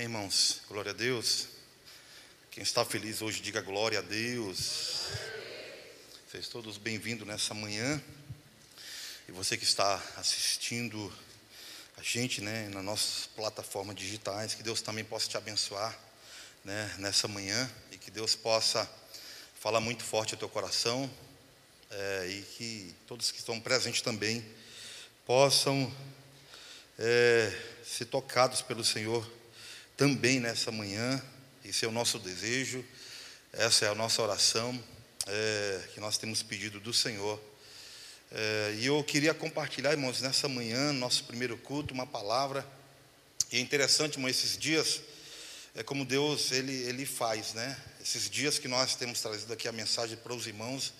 Amém, 0.00 0.08
irmãos? 0.08 0.62
Glória 0.66 0.92
a 0.92 0.94
Deus. 0.94 1.48
Quem 2.50 2.62
está 2.62 2.86
feliz 2.86 3.20
hoje, 3.20 3.42
diga 3.42 3.60
glória 3.60 3.98
a 3.98 4.02
Deus. 4.02 5.08
Vocês 6.26 6.48
todos 6.48 6.78
bem-vindos 6.78 7.28
nessa 7.28 7.52
manhã. 7.52 8.02
E 9.28 9.32
você 9.32 9.58
que 9.58 9.64
está 9.64 10.02
assistindo 10.16 11.12
a 11.98 12.02
gente, 12.02 12.40
né, 12.40 12.70
nas 12.70 12.82
nossas 12.82 13.26
plataformas 13.26 13.94
digitais, 13.94 14.54
que 14.54 14.62
Deus 14.62 14.80
também 14.80 15.04
possa 15.04 15.28
te 15.28 15.36
abençoar, 15.36 15.94
né, 16.64 16.94
nessa 16.96 17.28
manhã 17.28 17.70
e 17.92 17.98
que 17.98 18.10
Deus 18.10 18.34
possa 18.34 18.90
falar 19.60 19.80
muito 19.80 20.02
forte 20.02 20.32
ao 20.32 20.38
teu 20.38 20.48
coração 20.48 21.10
é, 21.90 22.26
e 22.26 22.42
que 22.56 22.94
todos 23.06 23.30
que 23.30 23.38
estão 23.38 23.60
presentes 23.60 24.00
também 24.00 24.42
possam 25.26 25.94
é, 26.98 27.52
ser 27.84 28.06
tocados 28.06 28.62
pelo 28.62 28.82
Senhor 28.82 29.39
também 30.00 30.40
nessa 30.40 30.72
manhã. 30.72 31.22
Esse 31.62 31.84
é 31.84 31.88
o 31.88 31.92
nosso 31.92 32.18
desejo, 32.18 32.82
essa 33.52 33.84
é 33.84 33.88
a 33.90 33.94
nossa 33.94 34.22
oração 34.22 34.82
é, 35.26 35.80
que 35.92 36.00
nós 36.00 36.16
temos 36.16 36.42
pedido 36.42 36.80
do 36.80 36.90
Senhor. 36.90 37.38
É, 38.32 38.76
e 38.78 38.86
eu 38.86 39.04
queria 39.04 39.34
compartilhar, 39.34 39.90
irmãos, 39.90 40.22
nessa 40.22 40.48
manhã, 40.48 40.90
nosso 40.94 41.24
primeiro 41.24 41.58
culto, 41.58 41.92
uma 41.92 42.06
palavra. 42.06 42.66
E 43.52 43.58
é 43.58 43.60
interessante, 43.60 44.14
irmão, 44.14 44.30
esses 44.30 44.56
dias, 44.56 45.02
é 45.74 45.82
como 45.82 46.06
Deus 46.06 46.50
ele, 46.50 46.72
ele 46.84 47.04
faz, 47.04 47.52
né? 47.52 47.76
Esses 48.00 48.30
dias 48.30 48.58
que 48.58 48.68
nós 48.68 48.94
temos 48.94 49.20
trazido 49.20 49.52
aqui 49.52 49.68
a 49.68 49.72
mensagem 49.72 50.16
para 50.16 50.32
os 50.32 50.46
irmãos, 50.46 50.94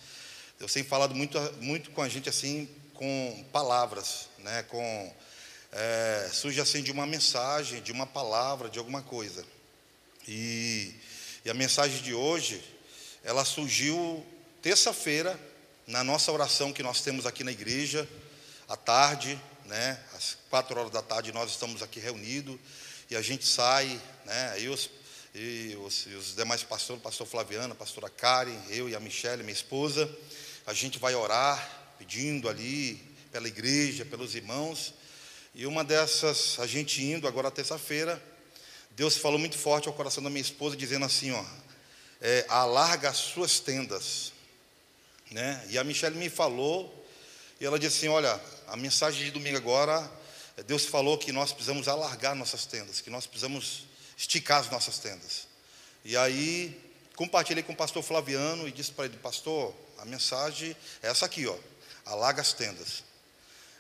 Deus 0.59 0.75
tem 0.75 0.85
falado 0.85 1.15
muito, 1.15 1.39
muito 1.63 1.91
com 1.93 2.03
a 2.03 2.09
gente 2.11 2.29
assim, 2.29 2.69
com 2.93 3.47
palavras, 3.51 4.29
né? 4.41 4.63
Com 4.65 5.15
é, 5.73 6.29
surge 6.33 6.61
assim 6.61 6.83
de 6.83 6.91
uma 6.91 7.07
mensagem, 7.07 7.81
de 7.81 7.93
uma 7.93 8.07
palavra, 8.07 8.69
de 8.69 8.79
alguma 8.79 9.03
coisa. 9.03 9.45
E, 10.27 10.95
e 11.45 11.51
a 11.51 11.55
mensagem 11.55 12.03
de 12.03 12.15
hoje, 12.15 12.63
ela 13.23 13.45
surgiu 13.45 14.25
terça-feira, 14.63 15.39
na 15.87 16.05
nossa 16.05 16.31
oração 16.31 16.73
que 16.73 16.85
nós 16.85 17.01
temos 17.01 17.27
aqui 17.27 17.43
na 17.43 17.51
igreja, 17.51 18.09
à 18.69 18.77
tarde, 18.77 19.41
né, 19.65 19.99
às 20.17 20.37
quatro 20.49 20.79
horas 20.79 20.93
da 20.93 21.03
tarde, 21.03 21.33
nós 21.33 21.51
estamos 21.51 21.83
aqui 21.83 21.99
reunidos, 21.99 22.57
e 23.11 23.17
a 23.17 23.23
gente 23.23 23.45
sai, 23.45 24.01
né, 24.25 24.61
e 24.61 24.69
os, 24.69 24.89
e 25.35 25.77
os, 25.85 26.07
e 26.07 26.15
os 26.15 26.37
demais 26.37 26.63
pastores, 26.63 27.03
pastor 27.03 27.27
Flaviana, 27.27 27.75
pastora 27.75 28.09
Karen, 28.09 28.57
eu 28.69 28.89
e 28.89 28.95
a 28.95 29.01
Michelle, 29.01 29.43
minha 29.43 29.53
esposa, 29.53 30.09
a 30.65 30.73
gente 30.73 30.99
vai 30.99 31.15
orar, 31.15 31.97
pedindo 31.99 32.49
ali 32.49 33.03
pela 33.33 33.49
igreja, 33.49 34.05
pelos 34.05 34.37
irmãos, 34.37 34.95
e 35.55 35.67
uma 35.67 35.83
dessas, 35.83 36.59
a 36.61 36.67
gente 36.67 37.03
indo 37.03 37.27
agora 37.27 37.51
terça-feira, 37.51 38.23
Deus 38.91 39.17
falou 39.17 39.39
muito 39.39 39.59
forte 39.59 39.89
ao 39.89 39.95
coração 39.95 40.23
da 40.23 40.31
minha 40.31 40.43
esposa, 40.43 40.77
dizendo 40.77 41.05
assim: 41.05 41.33
ó, 41.33 41.45
é, 42.21 42.45
alarga 42.49 43.09
as 43.09 43.17
suas 43.17 43.59
tendas. 43.59 44.33
Né? 45.31 45.65
E 45.71 45.79
a 45.79 45.85
Michelle 45.85 46.17
me 46.17 46.29
falou, 46.29 47.07
e 47.61 47.67
ela 47.67 47.79
disse 47.79 47.99
assim: 47.99 48.09
olha, 48.09 48.41
a 48.69 48.77
mensagem 48.77 49.25
de 49.25 49.31
domingo 49.31 49.57
agora, 49.57 50.11
Deus 50.67 50.85
falou 50.85 51.19
que 51.19 51.33
nós 51.33 51.53
precisamos 51.53 51.89
alargar 51.89 52.35
nossas 52.35 52.67
tendas, 52.67 53.01
que 53.01 53.11
nós 53.11 53.27
precisamos 53.27 53.85
esticar 54.17 54.61
as 54.61 54.71
nossas 54.71 54.99
tendas. 54.99 55.49
E 56.05 56.17
aí, 56.17 56.79
compartilhei 57.17 57.63
com 57.63 57.73
o 57.73 57.77
pastor 57.77 58.03
Flaviano 58.03 58.69
e 58.69 58.73
disse 58.73 58.93
para 58.93 59.07
ele: 59.07 59.17
pastor, 59.17 59.75
a 59.99 60.05
mensagem 60.05 60.77
é 61.03 61.09
essa 61.09 61.27
aqui, 61.27 61.47
ó, 61.47 61.57
alarga 62.05 62.41
as 62.41 62.53
tendas. 62.53 63.10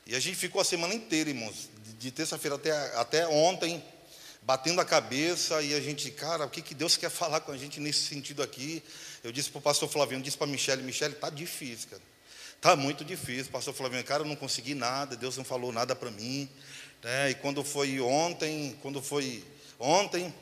E 0.07 0.17
a 0.17 0.21
gente 0.21 0.37
ficou 0.37 0.61
a 0.61 0.65
semana 0.65 0.95
inteira, 0.95 1.31
irmãos, 1.31 1.69
de, 1.99 2.11
terça-feira 2.11 2.57
até, 2.57 2.73
até 2.97 3.29
ontem, 3.29 3.83
batendo 4.43 4.81
a 4.81 4.85
cabeça, 4.85 5.63
e 5.63 5.75
a 5.75 5.81
gente, 5.81 6.11
cara, 6.11 6.47
o 6.47 6.51
que, 6.51 6.63
que 6.63 6.75
Deus 6.75 6.97
quer 6.97 7.11
falar 7.11 7.41
com 7.41 7.53
a 7.53 7.57
gente 7.57 7.79
nesse 7.79 8.07
sentido 8.07 8.43
aqui? 8.43 8.83
Eu 9.23 9.31
disse 9.31 9.51
para 9.51 9.59
o 9.59 9.63
pastor 9.63 9.89
Flaviano, 9.89 10.25
disse 10.25 10.37
para 10.37 10.47
a 10.47 10.51
Michelle, 10.51 10.83
Michelle, 10.83 11.15
está 11.15 11.31
difícil, 11.31 11.91
cara. 11.91 12.03
Está 12.57 12.77
muito 12.77 13.05
difícil. 13.05 13.51
Pastor 13.51 13.73
Flaviano, 13.73 14.05
cara, 14.05 14.23
eu 14.23 14.27
não 14.27 14.37
consegui 14.37 14.75
nada, 14.75 15.17
Deus 15.17 15.37
não 15.37 15.45
falou 15.45 15.73
nada 15.73 15.95
para 15.97 16.11
mim. 16.11 16.49
Né? 17.03 17.31
E 17.31 17.35
quando 17.35 17.65
foi 17.65 18.01
ontem, 18.01 18.77
quando 18.83 19.01
foi 19.01 19.45
ontem, 19.79 20.35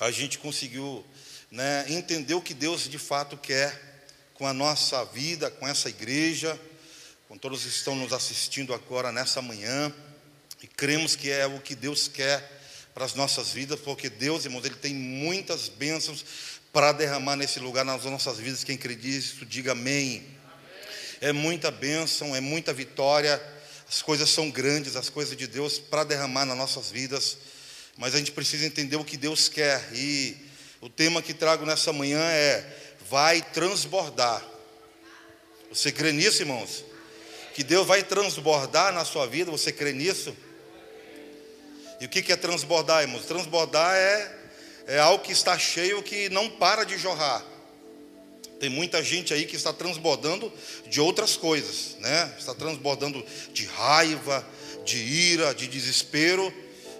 a 0.00 0.10
gente 0.10 0.38
conseguiu 0.38 1.04
né, 1.50 1.86
entender 1.88 2.34
o 2.34 2.42
que 2.42 2.52
Deus 2.52 2.88
de 2.88 2.98
fato 2.98 3.36
quer 3.36 3.94
com 4.34 4.46
a 4.46 4.52
nossa 4.52 5.04
vida, 5.06 5.50
com 5.50 5.66
essa 5.66 5.88
igreja 5.88 6.58
com 7.28 7.38
todos 7.38 7.62
que 7.62 7.68
estão 7.68 7.96
nos 7.96 8.12
assistindo 8.12 8.74
agora 8.74 9.10
nessa 9.10 9.40
manhã, 9.40 9.92
e 10.62 10.66
cremos 10.66 11.16
que 11.16 11.30
é 11.30 11.46
o 11.46 11.60
que 11.60 11.74
Deus 11.74 12.08
quer 12.08 12.62
para 12.94 13.04
as 13.04 13.14
nossas 13.14 13.50
vidas, 13.50 13.80
porque 13.80 14.08
Deus, 14.08 14.44
irmãos, 14.44 14.64
Ele 14.64 14.76
tem 14.76 14.94
muitas 14.94 15.68
bênçãos 15.68 16.24
para 16.72 16.92
derramar 16.92 17.36
nesse 17.36 17.58
lugar 17.60 17.84
nas 17.84 18.04
nossas 18.04 18.38
vidas. 18.38 18.64
Quem 18.64 18.76
crê 18.76 18.94
nisso, 18.94 19.44
diga 19.44 19.72
amém. 19.72 20.18
amém. 20.18 20.28
É 21.20 21.32
muita 21.32 21.70
bênção, 21.70 22.34
é 22.34 22.40
muita 22.40 22.72
vitória, 22.72 23.42
as 23.88 24.00
coisas 24.00 24.30
são 24.30 24.50
grandes, 24.50 24.96
as 24.96 25.08
coisas 25.08 25.36
de 25.36 25.46
Deus 25.46 25.78
para 25.78 26.04
derramar 26.04 26.44
nas 26.44 26.56
nossas 26.56 26.90
vidas, 26.90 27.36
mas 27.96 28.14
a 28.14 28.18
gente 28.18 28.32
precisa 28.32 28.64
entender 28.64 28.96
o 28.96 29.04
que 29.04 29.16
Deus 29.16 29.48
quer, 29.48 29.90
e 29.92 30.36
o 30.80 30.88
tema 30.88 31.22
que 31.22 31.34
trago 31.34 31.64
nessa 31.64 31.92
manhã 31.92 32.20
é: 32.20 32.94
vai 33.08 33.40
transbordar. 33.40 34.44
Você 35.70 35.90
crê 35.90 36.12
nisso, 36.12 36.42
irmãos? 36.42 36.84
Que 37.54 37.62
Deus 37.62 37.86
vai 37.86 38.02
transbordar 38.02 38.92
na 38.92 39.04
sua 39.04 39.28
vida, 39.28 39.48
você 39.48 39.70
crê 39.70 39.92
nisso? 39.92 40.36
E 42.00 42.06
o 42.06 42.08
que 42.08 42.32
é 42.32 42.36
transbordar, 42.36 43.02
irmãos? 43.02 43.24
Transbordar 43.26 43.94
é, 43.94 44.36
é 44.88 44.98
algo 44.98 45.22
que 45.22 45.30
está 45.30 45.56
cheio 45.56 46.02
que 46.02 46.28
não 46.30 46.50
para 46.50 46.82
de 46.82 46.98
jorrar. 46.98 47.44
Tem 48.58 48.68
muita 48.68 49.04
gente 49.04 49.32
aí 49.32 49.46
que 49.46 49.54
está 49.54 49.72
transbordando 49.72 50.52
de 50.88 51.00
outras 51.00 51.36
coisas, 51.36 51.96
né? 52.00 52.34
Está 52.36 52.54
transbordando 52.54 53.24
de 53.52 53.66
raiva, 53.66 54.44
de 54.84 54.98
ira, 54.98 55.54
de 55.54 55.68
desespero, 55.68 56.52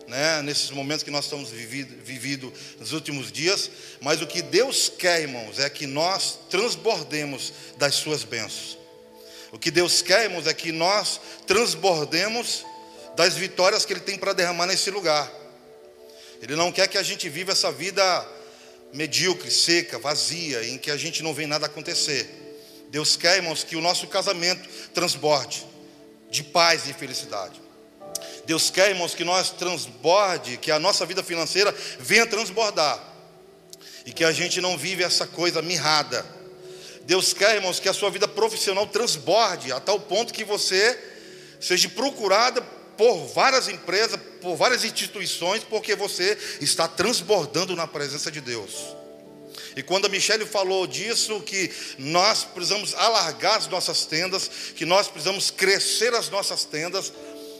né? 0.06 0.40
Nesses 0.42 0.70
momentos 0.70 1.02
que 1.02 1.10
nós 1.10 1.24
estamos 1.24 1.50
vivido, 1.50 1.96
vivido 2.04 2.52
nos 2.78 2.92
últimos 2.92 3.32
dias. 3.32 3.68
Mas 4.00 4.22
o 4.22 4.26
que 4.26 4.40
Deus 4.40 4.88
quer, 4.88 5.22
irmãos, 5.22 5.58
é 5.58 5.68
que 5.68 5.86
nós 5.86 6.38
transbordemos 6.48 7.52
das 7.76 7.96
suas 7.96 8.22
bênçãos. 8.22 8.83
O 9.54 9.58
que 9.58 9.70
Deus 9.70 10.02
quer, 10.02 10.24
irmãos, 10.24 10.48
é 10.48 10.52
que 10.52 10.72
nós 10.72 11.20
transbordemos 11.46 12.66
das 13.14 13.34
vitórias 13.36 13.84
que 13.84 13.92
Ele 13.92 14.00
tem 14.00 14.18
para 14.18 14.32
derramar 14.32 14.66
nesse 14.66 14.90
lugar. 14.90 15.32
Ele 16.42 16.56
não 16.56 16.72
quer 16.72 16.88
que 16.88 16.98
a 16.98 17.04
gente 17.04 17.28
viva 17.28 17.52
essa 17.52 17.70
vida 17.70 18.02
medíocre, 18.92 19.52
seca, 19.52 19.96
vazia, 19.96 20.64
em 20.64 20.76
que 20.76 20.90
a 20.90 20.96
gente 20.96 21.22
não 21.22 21.32
vê 21.32 21.46
nada 21.46 21.66
acontecer. 21.66 22.28
Deus 22.90 23.16
quer, 23.16 23.36
irmãos, 23.36 23.62
que 23.62 23.76
o 23.76 23.80
nosso 23.80 24.08
casamento 24.08 24.68
transborde 24.92 25.64
de 26.28 26.42
paz 26.42 26.88
e 26.88 26.92
felicidade. 26.92 27.62
Deus 28.46 28.70
quer, 28.70 28.90
irmãos, 28.90 29.14
que 29.14 29.22
nós 29.22 29.50
transborde, 29.50 30.56
que 30.56 30.72
a 30.72 30.80
nossa 30.80 31.06
vida 31.06 31.22
financeira 31.22 31.72
venha 32.00 32.26
transbordar. 32.26 33.00
E 34.04 34.12
que 34.12 34.24
a 34.24 34.32
gente 34.32 34.60
não 34.60 34.76
vive 34.76 35.04
essa 35.04 35.28
coisa 35.28 35.62
mirrada 35.62 36.26
Deus 37.06 37.32
quer, 37.32 37.56
irmãos, 37.56 37.78
que 37.78 37.88
a 37.88 37.92
sua 37.92 38.10
vida 38.10 38.26
profissional 38.26 38.86
transborde 38.86 39.72
a 39.72 39.80
tal 39.80 40.00
ponto 40.00 40.32
que 40.32 40.44
você 40.44 40.98
seja 41.60 41.88
procurada 41.88 42.62
por 42.96 43.26
várias 43.26 43.68
empresas, 43.68 44.18
por 44.40 44.56
várias 44.56 44.84
instituições, 44.84 45.62
porque 45.64 45.94
você 45.94 46.38
está 46.60 46.88
transbordando 46.88 47.74
na 47.76 47.86
presença 47.86 48.30
de 48.30 48.40
Deus. 48.40 48.72
E 49.76 49.82
quando 49.82 50.06
a 50.06 50.08
Michelle 50.08 50.46
falou 50.46 50.86
disso, 50.86 51.40
que 51.40 51.70
nós 51.98 52.44
precisamos 52.44 52.94
alargar 52.94 53.56
as 53.56 53.66
nossas 53.66 54.06
tendas, 54.06 54.48
que 54.76 54.86
nós 54.86 55.08
precisamos 55.08 55.50
crescer 55.50 56.14
as 56.14 56.28
nossas 56.28 56.64
tendas, 56.64 57.12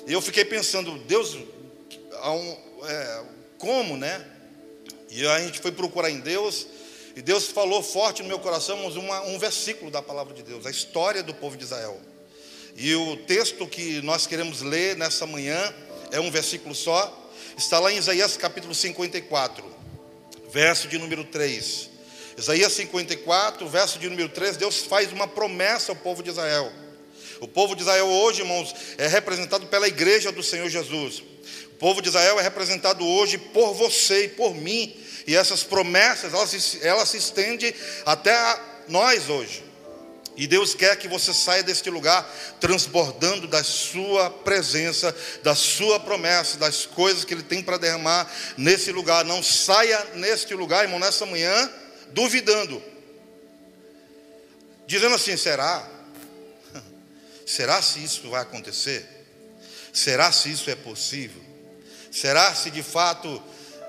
eu 0.06 0.20
fiquei 0.20 0.44
pensando, 0.44 0.96
Deus, 1.00 1.36
é, 2.86 3.22
como, 3.58 3.96
né? 3.96 4.24
E 5.10 5.26
a 5.26 5.40
gente 5.40 5.60
foi 5.60 5.72
procurar 5.72 6.10
em 6.10 6.20
Deus, 6.20 6.66
e 7.16 7.22
Deus 7.22 7.46
falou 7.46 7.82
forte 7.82 8.22
no 8.22 8.28
meu 8.28 8.38
coração 8.38 8.86
uma, 8.88 9.22
um 9.22 9.38
versículo 9.38 9.90
da 9.90 10.02
palavra 10.02 10.34
de 10.34 10.42
Deus, 10.42 10.66
a 10.66 10.70
história 10.70 11.22
do 11.22 11.32
povo 11.34 11.56
de 11.56 11.64
Israel. 11.64 12.00
E 12.76 12.92
o 12.94 13.16
texto 13.18 13.66
que 13.66 14.02
nós 14.02 14.26
queremos 14.26 14.60
ler 14.60 14.96
nessa 14.96 15.26
manhã 15.26 15.72
é 16.10 16.18
um 16.18 16.30
versículo 16.30 16.74
só, 16.74 17.30
está 17.56 17.78
lá 17.78 17.92
em 17.92 17.98
Isaías 17.98 18.36
capítulo 18.36 18.74
54, 18.74 19.64
verso 20.50 20.88
de 20.88 20.98
número 20.98 21.24
3. 21.24 21.90
Isaías 22.36 22.72
54, 22.72 23.68
verso 23.68 23.98
de 23.98 24.08
número 24.08 24.28
3, 24.28 24.56
Deus 24.56 24.80
faz 24.80 25.12
uma 25.12 25.28
promessa 25.28 25.92
ao 25.92 25.96
povo 25.96 26.20
de 26.20 26.30
Israel. 26.30 26.72
O 27.40 27.46
povo 27.46 27.76
de 27.76 27.82
Israel 27.82 28.06
hoje, 28.06 28.40
irmãos, 28.40 28.74
é 28.98 29.06
representado 29.06 29.66
pela 29.66 29.86
igreja 29.86 30.32
do 30.32 30.42
Senhor 30.42 30.68
Jesus. 30.68 31.22
O 31.66 31.76
povo 31.78 32.02
de 32.02 32.08
Israel 32.08 32.40
é 32.40 32.42
representado 32.42 33.06
hoje 33.06 33.38
por 33.38 33.72
você 33.74 34.24
e 34.24 34.28
por 34.28 34.54
mim, 34.54 34.96
e 35.26 35.34
essas 35.34 35.62
promessas, 35.62 36.32
elas, 36.32 36.78
elas 36.82 37.08
se 37.08 37.16
estendem 37.16 37.74
até 38.04 38.60
nós 38.88 39.28
hoje. 39.28 39.64
E 40.36 40.46
Deus 40.48 40.74
quer 40.74 40.96
que 40.96 41.06
você 41.06 41.32
saia 41.32 41.62
deste 41.62 41.88
lugar 41.88 42.28
transbordando 42.58 43.46
da 43.46 43.62
sua 43.62 44.28
presença, 44.28 45.14
da 45.44 45.54
sua 45.54 46.00
promessa, 46.00 46.58
das 46.58 46.84
coisas 46.86 47.24
que 47.24 47.34
Ele 47.34 47.42
tem 47.42 47.62
para 47.62 47.78
derramar 47.78 48.30
nesse 48.56 48.90
lugar. 48.90 49.24
Não 49.24 49.42
saia 49.42 50.04
neste 50.14 50.54
lugar, 50.54 50.84
irmão, 50.84 50.98
nessa 50.98 51.24
manhã, 51.24 51.70
duvidando, 52.10 52.82
dizendo 54.86 55.14
assim: 55.14 55.36
será? 55.36 55.88
Será 57.46 57.80
se 57.80 58.02
isso 58.02 58.28
vai 58.28 58.42
acontecer? 58.42 59.06
Será 59.92 60.32
se 60.32 60.50
isso 60.50 60.68
é 60.68 60.74
possível? 60.74 61.40
Será 62.10 62.52
se 62.54 62.70
de 62.70 62.82
fato 62.82 63.40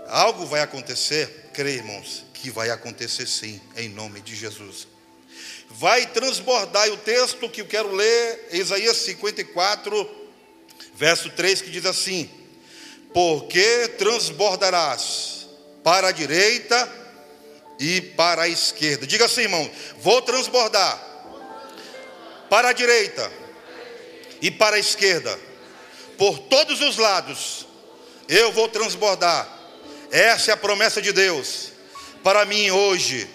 algo 0.07 0.45
vai 0.45 0.61
acontecer? 0.61 1.49
Creia, 1.53 1.77
irmãos, 1.77 2.25
que 2.33 2.49
vai 2.49 2.69
acontecer 2.69 3.27
sim, 3.27 3.61
em 3.75 3.89
nome 3.89 4.21
de 4.21 4.35
Jesus 4.35 4.87
vai 5.69 6.05
transbordar. 6.07 6.87
E 6.87 6.91
o 6.91 6.97
texto 6.97 7.49
que 7.49 7.61
eu 7.61 7.65
quero 7.65 7.93
ler 7.93 8.49
Isaías 8.51 8.97
54, 8.97 10.29
verso 10.95 11.29
3, 11.29 11.61
que 11.61 11.69
diz 11.69 11.85
assim: 11.85 12.29
Porque 13.13 13.89
transbordarás 13.97 15.47
para 15.83 16.09
a 16.09 16.11
direita 16.11 16.91
e 17.79 18.01
para 18.01 18.43
a 18.43 18.47
esquerda. 18.47 19.05
Diga 19.05 19.25
assim, 19.25 19.41
irmão: 19.41 19.69
Vou 19.99 20.21
transbordar 20.21 21.13
para 22.49 22.69
a 22.69 22.73
direita 22.73 23.31
e 24.41 24.51
para 24.51 24.75
a 24.75 24.79
esquerda, 24.79 25.37
por 26.17 26.39
todos 26.39 26.81
os 26.81 26.97
lados, 26.97 27.65
eu 28.27 28.51
vou 28.51 28.67
transbordar. 28.67 29.54
Essa 30.11 30.51
é 30.51 30.53
a 30.53 30.57
promessa 30.57 31.01
de 31.01 31.11
Deus 31.11 31.71
para 32.23 32.43
mim 32.45 32.71
hoje. 32.71 33.29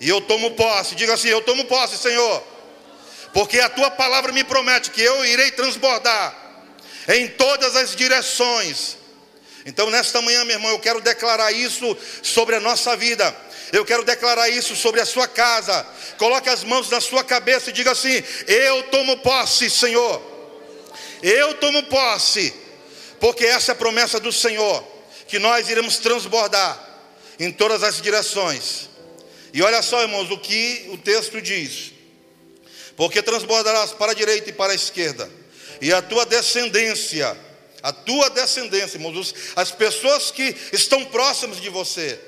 E 0.00 0.08
eu 0.08 0.20
tomo 0.20 0.52
posse, 0.52 0.94
diga 0.94 1.14
assim: 1.14 1.28
Eu 1.28 1.40
tomo 1.42 1.64
posse, 1.64 1.98
Senhor, 1.98 2.42
porque 3.32 3.58
a 3.58 3.68
tua 3.68 3.90
palavra 3.90 4.32
me 4.32 4.44
promete 4.44 4.90
que 4.90 5.02
eu 5.02 5.24
irei 5.24 5.50
transbordar 5.50 6.36
em 7.08 7.26
todas 7.28 7.74
as 7.74 7.96
direções. 7.96 8.96
Então, 9.64 9.90
nesta 9.90 10.22
manhã, 10.22 10.44
meu 10.44 10.56
irmão, 10.56 10.70
eu 10.70 10.78
quero 10.78 11.00
declarar 11.00 11.52
isso 11.52 11.96
sobre 12.22 12.56
a 12.56 12.60
nossa 12.60 12.96
vida. 12.96 13.34
Eu 13.72 13.84
quero 13.84 14.04
declarar 14.04 14.48
isso 14.48 14.74
sobre 14.74 15.00
a 15.00 15.06
sua 15.06 15.28
casa. 15.28 15.86
Coloque 16.16 16.48
as 16.48 16.64
mãos 16.64 16.88
na 16.90 17.00
sua 17.00 17.24
cabeça 17.24 17.70
e 17.70 17.72
diga 17.72 17.92
assim: 17.92 18.22
Eu 18.46 18.84
tomo 18.84 19.18
posse, 19.18 19.68
Senhor. 19.68 20.22
Eu 21.22 21.54
tomo 21.54 21.82
posse, 21.84 22.54
porque 23.18 23.44
essa 23.44 23.72
é 23.72 23.74
a 23.74 23.76
promessa 23.76 24.20
do 24.20 24.32
Senhor, 24.32 24.84
que 25.28 25.38
nós 25.38 25.68
iremos 25.68 25.98
transbordar 25.98 26.88
em 27.38 27.52
todas 27.52 27.82
as 27.82 28.00
direções. 28.00 28.88
E 29.52 29.62
olha 29.62 29.82
só, 29.82 30.02
irmãos, 30.02 30.30
o 30.30 30.38
que 30.38 30.88
o 30.90 30.98
texto 30.98 31.40
diz: 31.40 31.92
Porque 32.96 33.22
transbordarás 33.22 33.92
para 33.92 34.12
a 34.12 34.14
direita 34.14 34.50
e 34.50 34.52
para 34.52 34.72
a 34.72 34.76
esquerda, 34.76 35.30
e 35.80 35.92
a 35.92 36.02
tua 36.02 36.26
descendência, 36.26 37.36
a 37.82 37.92
tua 37.92 38.28
descendência, 38.30 38.96
irmãos, 38.96 39.34
as 39.54 39.70
pessoas 39.70 40.30
que 40.30 40.56
estão 40.72 41.04
próximas 41.04 41.60
de 41.60 41.68
você, 41.68 42.18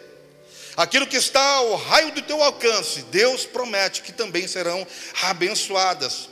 aquilo 0.76 1.06
que 1.06 1.16
está 1.16 1.42
ao 1.42 1.76
raio 1.76 2.12
do 2.12 2.22
teu 2.22 2.42
alcance, 2.42 3.02
Deus 3.10 3.44
promete 3.44 4.02
que 4.02 4.12
também 4.12 4.46
serão 4.46 4.86
abençoadas. 5.22 6.28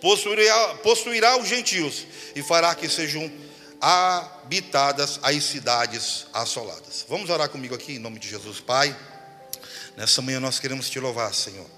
Possuirá, 0.00 0.74
possuirá 0.82 1.36
os 1.38 1.48
gentios 1.48 2.06
e 2.36 2.42
fará 2.42 2.74
que 2.74 2.88
sejam 2.88 3.30
habitadas 3.86 5.20
as 5.22 5.44
cidades 5.44 6.26
assoladas. 6.32 7.04
Vamos 7.06 7.28
orar 7.28 7.50
comigo 7.50 7.74
aqui 7.74 7.96
em 7.96 7.98
nome 7.98 8.18
de 8.18 8.26
Jesus, 8.26 8.58
Pai. 8.58 8.96
Nessa 9.94 10.22
manhã 10.22 10.40
nós 10.40 10.58
queremos 10.58 10.88
te 10.88 10.98
louvar, 10.98 11.34
Senhor. 11.34 11.68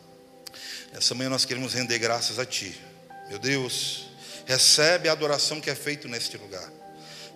Nessa 0.92 1.16
manhã 1.16 1.28
nós 1.28 1.44
queremos 1.44 1.74
render 1.74 1.98
graças 1.98 2.38
a 2.38 2.46
Ti. 2.46 2.80
Meu 3.28 3.40
Deus, 3.40 4.04
recebe 4.46 5.08
a 5.08 5.12
adoração 5.12 5.60
que 5.60 5.68
é 5.68 5.74
feita 5.74 6.06
neste 6.06 6.36
lugar. 6.36 6.70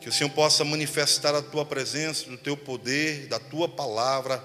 Que 0.00 0.08
o 0.08 0.12
Senhor 0.12 0.30
possa 0.30 0.64
manifestar 0.64 1.34
a 1.34 1.42
Tua 1.42 1.66
presença, 1.66 2.30
do 2.30 2.38
Teu 2.38 2.56
poder, 2.56 3.26
da 3.26 3.40
Tua 3.40 3.68
palavra 3.68 4.40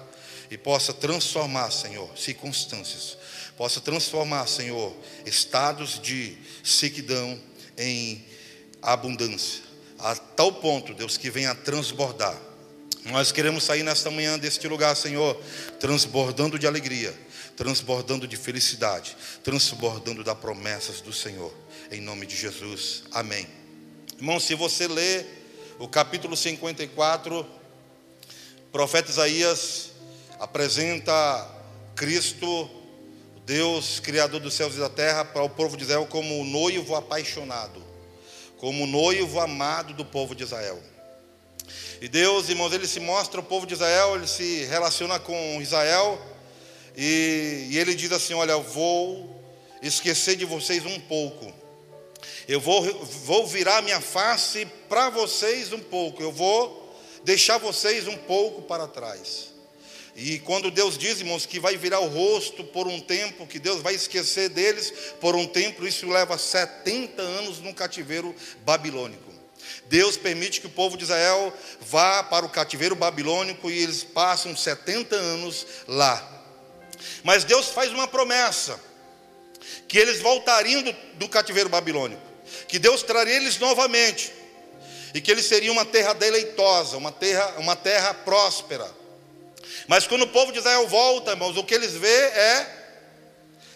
e 0.50 0.58
possa 0.58 0.92
transformar, 0.92 1.70
Senhor, 1.70 2.10
circunstâncias. 2.18 3.16
Possa 3.56 3.80
transformar, 3.80 4.48
Senhor, 4.48 4.92
estados 5.24 6.00
de 6.00 6.36
sequidão 6.64 7.40
em 7.78 8.26
abundância. 8.82 9.65
A 9.98 10.14
tal 10.14 10.52
ponto, 10.52 10.94
Deus, 10.94 11.16
que 11.16 11.30
venha 11.30 11.54
transbordar 11.54 12.36
nós 13.06 13.30
queremos 13.30 13.62
sair 13.62 13.84
nesta 13.84 14.10
manhã 14.10 14.36
deste 14.36 14.66
lugar, 14.66 14.96
Senhor, 14.96 15.40
transbordando 15.78 16.58
de 16.58 16.66
alegria, 16.66 17.14
transbordando 17.56 18.26
de 18.26 18.36
felicidade, 18.36 19.16
transbordando 19.44 20.24
das 20.24 20.36
promessas 20.36 21.00
do 21.00 21.12
Senhor. 21.12 21.54
Em 21.92 22.00
nome 22.00 22.26
de 22.26 22.34
Jesus. 22.34 23.04
Amém. 23.12 23.46
Irmão, 24.16 24.40
se 24.40 24.56
você 24.56 24.88
ler 24.88 25.76
o 25.78 25.86
capítulo 25.86 26.36
54, 26.36 27.40
o 27.40 28.70
profeta 28.72 29.10
Isaías 29.10 29.92
apresenta 30.40 31.48
Cristo, 31.94 32.68
Deus, 33.44 34.00
Criador 34.00 34.40
dos 34.40 34.54
céus 34.54 34.74
e 34.74 34.80
da 34.80 34.88
terra, 34.88 35.24
para 35.24 35.44
o 35.44 35.48
povo 35.48 35.76
de 35.76 35.84
Israel 35.84 36.06
como 36.06 36.40
o 36.40 36.44
noivo 36.44 36.96
apaixonado, 36.96 37.85
como 38.58 38.86
noivo 38.86 39.40
amado 39.40 39.94
do 39.94 40.04
povo 40.04 40.34
de 40.34 40.42
Israel. 40.42 40.82
E 42.00 42.08
Deus, 42.08 42.48
irmãos, 42.48 42.72
ele 42.72 42.86
se 42.86 43.00
mostra 43.00 43.40
o 43.40 43.42
povo 43.42 43.66
de 43.66 43.74
Israel, 43.74 44.16
ele 44.16 44.26
se 44.26 44.64
relaciona 44.64 45.18
com 45.18 45.60
Israel, 45.60 46.20
e, 46.96 47.68
e 47.70 47.78
ele 47.78 47.94
diz 47.94 48.12
assim: 48.12 48.34
Olha, 48.34 48.52
eu 48.52 48.62
vou 48.62 49.42
esquecer 49.82 50.36
de 50.36 50.44
vocês 50.44 50.84
um 50.84 51.00
pouco, 51.00 51.52
eu 52.46 52.60
vou, 52.60 52.82
vou 53.04 53.46
virar 53.46 53.82
minha 53.82 54.00
face 54.00 54.66
para 54.88 55.10
vocês 55.10 55.72
um 55.72 55.80
pouco, 55.80 56.22
eu 56.22 56.30
vou 56.30 56.94
deixar 57.24 57.58
vocês 57.58 58.06
um 58.06 58.16
pouco 58.16 58.62
para 58.62 58.86
trás. 58.86 59.55
E 60.16 60.38
quando 60.38 60.70
Deus 60.70 60.96
diz, 60.96 61.20
irmãos, 61.20 61.44
que 61.44 61.60
vai 61.60 61.76
virar 61.76 62.00
o 62.00 62.08
rosto 62.08 62.64
por 62.64 62.88
um 62.88 62.98
tempo, 62.98 63.46
que 63.46 63.58
Deus 63.58 63.82
vai 63.82 63.94
esquecer 63.94 64.48
deles 64.48 64.90
por 65.20 65.36
um 65.36 65.46
tempo, 65.46 65.86
isso 65.86 66.08
leva 66.08 66.38
70 66.38 67.20
anos 67.20 67.58
no 67.58 67.74
cativeiro 67.74 68.34
babilônico. 68.64 69.30
Deus 69.88 70.16
permite 70.16 70.60
que 70.62 70.66
o 70.66 70.70
povo 70.70 70.96
de 70.96 71.04
Israel 71.04 71.52
vá 71.82 72.22
para 72.22 72.46
o 72.46 72.48
cativeiro 72.48 72.96
babilônico 72.96 73.70
e 73.70 73.82
eles 73.82 74.02
passam 74.02 74.56
70 74.56 75.14
anos 75.14 75.66
lá. 75.86 76.44
Mas 77.22 77.44
Deus 77.44 77.68
faz 77.68 77.92
uma 77.92 78.08
promessa: 78.08 78.80
que 79.86 79.98
eles 79.98 80.20
voltariam 80.20 80.82
do, 80.82 80.96
do 81.16 81.28
cativeiro 81.28 81.68
babilônico, 81.68 82.22
que 82.66 82.78
Deus 82.78 83.02
traria 83.02 83.36
eles 83.36 83.58
novamente, 83.58 84.32
e 85.12 85.20
que 85.20 85.30
eles 85.30 85.44
seriam 85.44 85.74
uma 85.74 85.84
terra 85.84 86.14
deleitosa, 86.14 86.96
uma 86.96 87.12
terra, 87.12 87.56
uma 87.58 87.76
terra 87.76 88.14
próspera. 88.14 88.90
Mas 89.88 90.06
quando 90.06 90.22
o 90.22 90.28
povo 90.28 90.52
de 90.52 90.58
Israel 90.58 90.86
volta, 90.88 91.32
irmãos, 91.32 91.56
o 91.56 91.64
que 91.64 91.74
eles 91.74 91.92
vê 91.92 92.08
é 92.08 92.66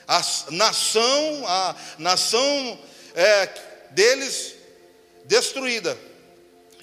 a 0.06 0.22
nação, 0.50 1.46
a 1.46 1.76
nação 1.98 2.78
é, 3.14 3.48
deles 3.90 4.54
destruída. 5.24 5.96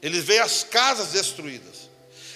Eles 0.01 0.23
veem 0.23 0.39
as 0.39 0.63
casas 0.63 1.09
destruídas. 1.09 1.89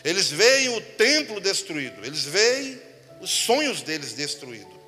Eles 0.04 0.30
veem 0.30 0.70
o 0.70 0.82
templo 0.82 1.40
destruído. 1.40 2.04
Eles 2.04 2.24
veem 2.24 2.82
os 3.22 3.30
sonhos 3.30 3.82
deles 3.82 4.14
destruídos. 4.14 4.82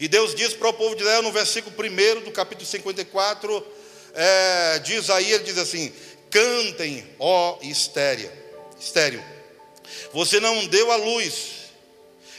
E 0.00 0.08
Deus 0.08 0.34
diz 0.34 0.54
para 0.54 0.68
o 0.68 0.72
povo 0.72 0.96
de 0.96 1.02
Israel 1.02 1.22
no 1.22 1.30
versículo 1.30 1.74
1 1.76 2.24
do 2.24 2.32
capítulo 2.32 2.66
54 2.66 3.66
é, 4.14 4.78
de 4.80 4.94
Isaías, 4.94 5.40
ele 5.40 5.44
diz 5.44 5.58
assim: 5.58 5.92
Cantem, 6.30 7.06
ó 7.18 7.58
estéreo, 7.62 8.30
estéreo, 8.80 9.22
você 10.12 10.40
não 10.40 10.66
deu 10.66 10.90
a 10.90 10.96
luz, 10.96 11.70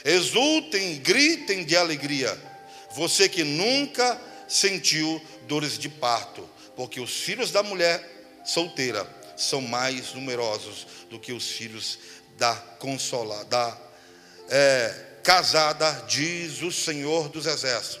exultem, 0.04 0.98
gritem 0.98 1.64
de 1.64 1.76
alegria, 1.76 2.36
você 2.94 3.28
que 3.28 3.44
nunca 3.44 4.20
sentiu 4.48 5.20
dores 5.46 5.78
de 5.78 5.88
parto, 5.88 6.48
porque 6.76 7.00
os 7.00 7.12
filhos 7.12 7.50
da 7.50 7.62
mulher 7.62 8.40
solteira 8.44 9.08
são 9.36 9.60
mais 9.60 10.12
numerosos 10.12 10.86
do 11.08 11.18
que 11.18 11.32
os 11.32 11.50
filhos 11.50 11.98
da 12.36 12.54
consolada, 12.78 13.44
da 13.44 13.78
é, 14.50 14.94
casada, 15.22 16.04
diz 16.08 16.62
o 16.62 16.72
Senhor 16.72 17.28
dos 17.28 17.46
Exércitos. 17.46 18.00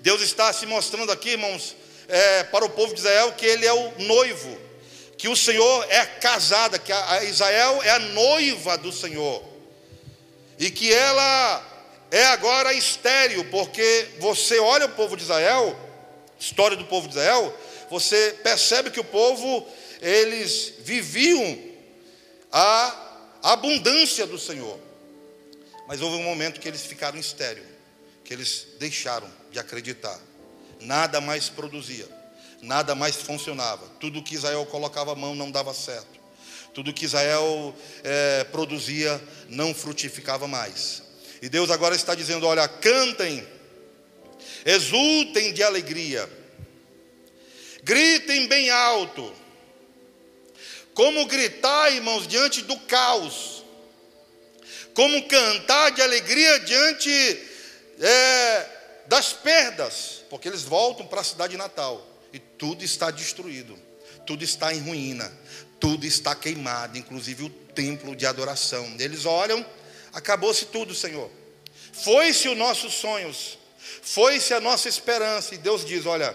Deus 0.00 0.20
está 0.20 0.52
se 0.52 0.66
mostrando 0.66 1.12
aqui, 1.12 1.30
irmãos, 1.30 1.76
é, 2.08 2.44
para 2.44 2.64
o 2.64 2.70
povo 2.70 2.92
de 2.92 3.00
Israel 3.00 3.32
que 3.32 3.46
Ele 3.46 3.64
é 3.64 3.72
o 3.72 3.98
noivo, 4.00 4.58
que 5.22 5.28
o 5.28 5.36
Senhor 5.36 5.86
é 5.88 6.04
casada, 6.04 6.80
que 6.80 6.90
a, 6.90 7.22
Israel 7.22 7.80
é 7.84 7.90
a 7.90 7.98
noiva 8.00 8.76
do 8.76 8.90
Senhor, 8.90 9.40
e 10.58 10.68
que 10.68 10.92
ela 10.92 11.64
é 12.10 12.24
agora 12.24 12.72
estéril, 12.72 13.48
porque 13.48 14.08
você 14.18 14.58
olha 14.58 14.86
o 14.86 14.94
povo 14.96 15.16
de 15.16 15.22
Israel, 15.22 15.78
história 16.40 16.76
do 16.76 16.86
povo 16.86 17.06
de 17.06 17.14
Israel, 17.14 17.56
você 17.88 18.36
percebe 18.42 18.90
que 18.90 18.98
o 18.98 19.04
povo, 19.04 19.64
eles 20.00 20.72
viviam 20.80 21.56
a 22.50 23.20
abundância 23.44 24.26
do 24.26 24.40
Senhor. 24.40 24.76
Mas 25.86 26.00
houve 26.00 26.16
um 26.16 26.24
momento 26.24 26.58
que 26.58 26.66
eles 26.66 26.82
ficaram 26.82 27.16
estéreis, 27.16 27.64
que 28.24 28.32
que 28.32 28.34
eles 28.34 28.66
deixaram 28.80 29.30
de 29.52 29.60
acreditar. 29.60 30.20
Nada 30.80 31.20
mais 31.20 31.48
produzia, 31.48 32.08
nada 32.62 32.94
mais 32.94 33.16
funcionava. 33.16 33.86
Tudo 33.98 34.22
que 34.22 34.36
Israel 34.36 34.64
colocava 34.66 35.12
a 35.12 35.16
mão 35.16 35.34
não 35.34 35.50
dava 35.50 35.74
certo. 35.74 36.22
Tudo 36.72 36.92
que 36.92 37.04
Israel 37.04 37.74
é, 38.02 38.44
produzia 38.44 39.22
não 39.48 39.74
frutificava 39.74 40.46
mais. 40.48 41.02
E 41.42 41.48
Deus 41.48 41.70
agora 41.70 41.94
está 41.94 42.14
dizendo: 42.14 42.46
olha, 42.46 42.66
cantem, 42.66 43.46
exultem 44.64 45.52
de 45.52 45.62
alegria, 45.62 46.30
gritem 47.82 48.46
bem 48.46 48.70
alto. 48.70 49.34
Como 50.94 51.26
gritar, 51.26 51.90
irmãos, 51.92 52.26
diante 52.26 52.62
do 52.62 52.78
caos, 52.80 53.64
como 54.94 55.26
cantar 55.26 55.90
de 55.90 56.02
alegria 56.02 56.60
diante 56.60 57.10
é, 57.98 58.66
das 59.06 59.32
perdas, 59.32 60.22
porque 60.28 60.48
eles 60.48 60.62
voltam 60.62 61.06
para 61.06 61.22
a 61.22 61.24
cidade 61.24 61.56
natal 61.56 62.11
e 62.32 62.38
tudo 62.38 62.84
está 62.84 63.10
destruído, 63.10 63.78
tudo 64.26 64.42
está 64.42 64.72
em 64.72 64.80
ruína, 64.80 65.30
tudo 65.78 66.06
está 66.06 66.34
queimado, 66.34 66.96
inclusive 66.96 67.44
o 67.44 67.50
templo 67.50 68.14
de 68.14 68.24
adoração. 68.24 68.84
Eles 68.98 69.26
olham, 69.26 69.64
acabou-se 70.12 70.66
tudo, 70.66 70.94
Senhor. 70.94 71.30
Foi-se 71.92 72.48
os 72.48 72.56
nossos 72.56 72.94
sonhos, 72.94 73.58
foi-se 74.02 74.54
a 74.54 74.60
nossa 74.60 74.88
esperança. 74.88 75.54
E 75.54 75.58
Deus 75.58 75.84
diz: 75.84 76.06
Olha, 76.06 76.34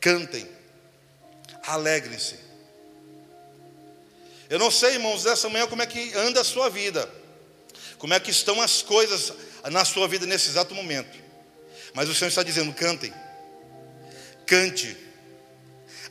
cantem, 0.00 0.48
alegrem-se. 1.66 2.38
Eu 4.48 4.58
não 4.58 4.70
sei, 4.70 4.94
irmãos, 4.94 5.24
dessa 5.24 5.48
manhã 5.48 5.66
como 5.66 5.82
é 5.82 5.86
que 5.86 6.14
anda 6.14 6.42
a 6.42 6.44
sua 6.44 6.68
vida, 6.68 7.10
como 7.98 8.14
é 8.14 8.20
que 8.20 8.30
estão 8.30 8.60
as 8.60 8.82
coisas 8.82 9.32
na 9.70 9.84
sua 9.84 10.06
vida 10.06 10.26
nesse 10.26 10.50
exato 10.50 10.74
momento. 10.74 11.18
Mas 11.94 12.08
o 12.08 12.14
Senhor 12.14 12.28
está 12.28 12.42
dizendo: 12.42 12.72
cantem, 12.74 13.12
cante, 14.46 14.96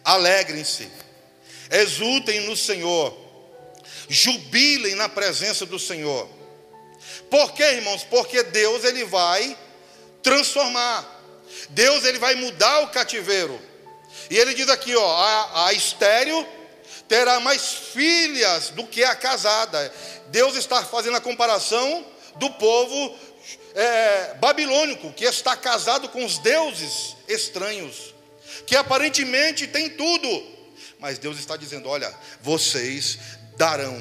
alegrem-se, 0.03 0.89
exultem 1.71 2.41
no 2.41 2.55
Senhor, 2.55 3.17
jubilem 4.09 4.95
na 4.95 5.09
presença 5.09 5.65
do 5.65 5.79
Senhor. 5.79 6.29
Por 7.29 7.53
quê, 7.53 7.63
irmãos? 7.63 8.03
Porque 8.03 8.43
Deus 8.43 8.83
ele 8.83 9.05
vai 9.05 9.57
transformar. 10.21 11.09
Deus 11.69 12.03
ele 12.03 12.19
vai 12.19 12.35
mudar 12.35 12.81
o 12.81 12.89
cativeiro. 12.89 13.59
E 14.29 14.37
ele 14.37 14.53
diz 14.53 14.69
aqui, 14.69 14.95
ó, 14.95 15.17
a, 15.17 15.67
a 15.67 15.73
estéreo 15.73 16.47
terá 17.07 17.39
mais 17.39 17.73
filhas 17.93 18.69
do 18.69 18.85
que 18.85 19.03
a 19.03 19.15
casada. 19.15 19.93
Deus 20.27 20.55
está 20.55 20.83
fazendo 20.83 21.17
a 21.17 21.21
comparação 21.21 22.05
do 22.35 22.49
povo 22.51 23.17
é, 23.75 24.35
babilônico 24.35 25.11
que 25.13 25.25
está 25.25 25.55
casado 25.55 26.09
com 26.09 26.23
os 26.23 26.37
deuses 26.37 27.15
estranhos 27.27 28.12
que 28.65 28.75
aparentemente 28.75 29.67
tem 29.67 29.89
tudo, 29.89 30.43
mas 30.99 31.17
Deus 31.17 31.37
está 31.37 31.57
dizendo: 31.57 31.89
olha, 31.89 32.13
vocês 32.41 33.19
darão, 33.57 33.99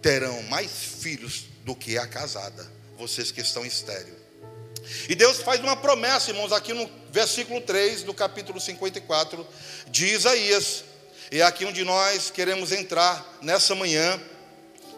terão 0.00 0.42
mais 0.44 0.70
filhos 0.70 1.46
do 1.64 1.74
que 1.74 1.96
a 1.98 2.06
casada, 2.06 2.70
vocês 2.98 3.30
que 3.30 3.40
estão 3.40 3.64
estéreo. 3.64 4.22
E 5.08 5.14
Deus 5.14 5.38
faz 5.38 5.60
uma 5.60 5.76
promessa, 5.76 6.30
irmãos, 6.30 6.52
aqui 6.52 6.72
no 6.72 6.90
versículo 7.10 7.60
3 7.60 8.02
do 8.02 8.12
capítulo 8.12 8.60
54 8.60 9.46
de 9.88 10.06
Isaías. 10.06 10.84
E 11.30 11.40
é 11.40 11.44
aqui 11.44 11.64
onde 11.64 11.84
nós 11.84 12.30
queremos 12.30 12.72
entrar 12.72 13.38
nessa 13.40 13.74
manhã, 13.74 14.20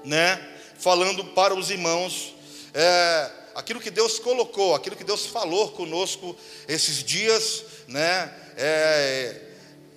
né? 0.05 0.41
Falando 0.79 1.25
para 1.27 1.55
os 1.55 1.71
irmãos 1.71 2.35
é, 2.73 3.31
aquilo 3.55 3.81
que 3.81 3.91
Deus 3.91 4.19
colocou, 4.19 4.75
aquilo 4.75 4.97
que 4.97 5.05
Deus 5.05 5.27
falou 5.27 5.71
conosco 5.73 6.37
esses 6.67 7.05
dias, 7.05 7.65
né? 7.87 8.33
É, 8.57 9.41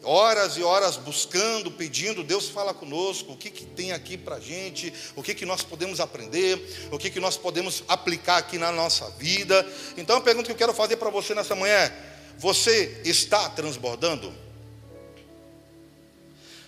horas 0.04 0.56
e 0.58 0.64
horas 0.64 0.96
buscando, 0.96 1.72
pedindo, 1.72 2.24
Deus 2.24 2.50
fala 2.50 2.74
conosco, 2.74 3.34
o 3.34 3.38
que, 3.38 3.50
que 3.50 3.66
tem 3.66 3.92
aqui 3.92 4.18
para 4.18 4.36
a 4.36 4.40
gente, 4.40 4.94
o 5.16 5.24
que, 5.24 5.36
que 5.36 5.46
nós 5.46 5.64
podemos 5.64 6.00
aprender, 6.00 6.88
o 6.92 6.98
que, 6.98 7.10
que 7.10 7.20
nós 7.20 7.36
podemos 7.36 7.84
aplicar 7.88 8.38
aqui 8.38 8.58
na 8.58 8.72
nossa 8.72 9.10
vida. 9.12 9.68
Então 9.98 10.18
a 10.18 10.22
pergunta 10.22 10.46
que 10.46 10.52
eu 10.52 10.58
quero 10.58 10.74
fazer 10.74 10.96
para 10.98 11.10
você 11.10 11.36
nessa 11.36 11.56
manhã 11.56 11.74
é: 11.74 11.94
você 12.38 13.02
está 13.04 13.50
transbordando? 13.50 14.34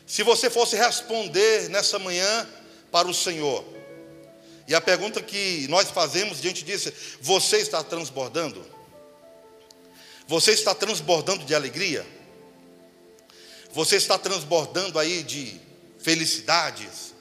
Se 0.05 0.23
você 0.23 0.49
fosse 0.49 0.75
responder 0.75 1.69
nessa 1.69 1.99
manhã 1.99 2.49
para 2.91 3.07
o 3.07 3.13
Senhor, 3.13 3.63
e 4.67 4.75
a 4.75 4.81
pergunta 4.81 5.21
que 5.21 5.67
nós 5.69 5.89
fazemos 5.89 6.41
diante 6.41 6.63
disso, 6.63 6.91
você 7.21 7.57
está 7.57 7.83
transbordando? 7.83 8.63
Você 10.29 10.51
está 10.51 10.75
transbordando 10.75 11.43
de 11.43 11.55
alegria? 11.55 12.05
Você 13.71 13.95
está 13.95 14.15
transbordando 14.15 14.99
aí 14.99 15.23
de 15.23 15.59
felicidades? 15.97 17.15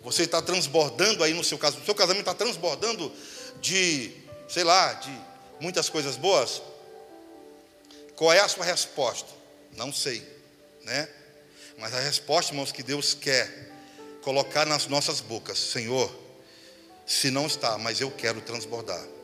Você 0.00 0.22
está 0.22 0.40
transbordando 0.40 1.22
aí 1.22 1.34
no 1.34 1.44
seu 1.44 1.58
casamento? 1.58 1.82
O 1.82 1.84
seu 1.84 1.94
casamento 1.94 2.20
está 2.20 2.32
transbordando 2.32 3.12
de, 3.60 4.10
sei 4.48 4.64
lá, 4.64 4.94
de 4.94 5.14
muitas 5.60 5.90
coisas 5.90 6.16
boas? 6.16 6.62
Qual 8.16 8.32
é 8.32 8.40
a 8.40 8.48
sua 8.48 8.64
resposta? 8.64 9.28
Não 9.76 9.92
sei, 9.92 10.26
né? 10.84 11.10
Mas 11.76 11.92
a 11.92 12.00
resposta, 12.00 12.52
irmãos, 12.52 12.72
que 12.72 12.82
Deus 12.82 13.12
quer 13.12 13.70
colocar 14.22 14.64
nas 14.64 14.86
nossas 14.86 15.20
bocas, 15.20 15.58
Senhor, 15.58 16.10
se 17.06 17.30
não 17.30 17.46
está, 17.46 17.76
mas 17.76 18.00
eu 18.00 18.10
quero 18.10 18.40
transbordar. 18.40 19.17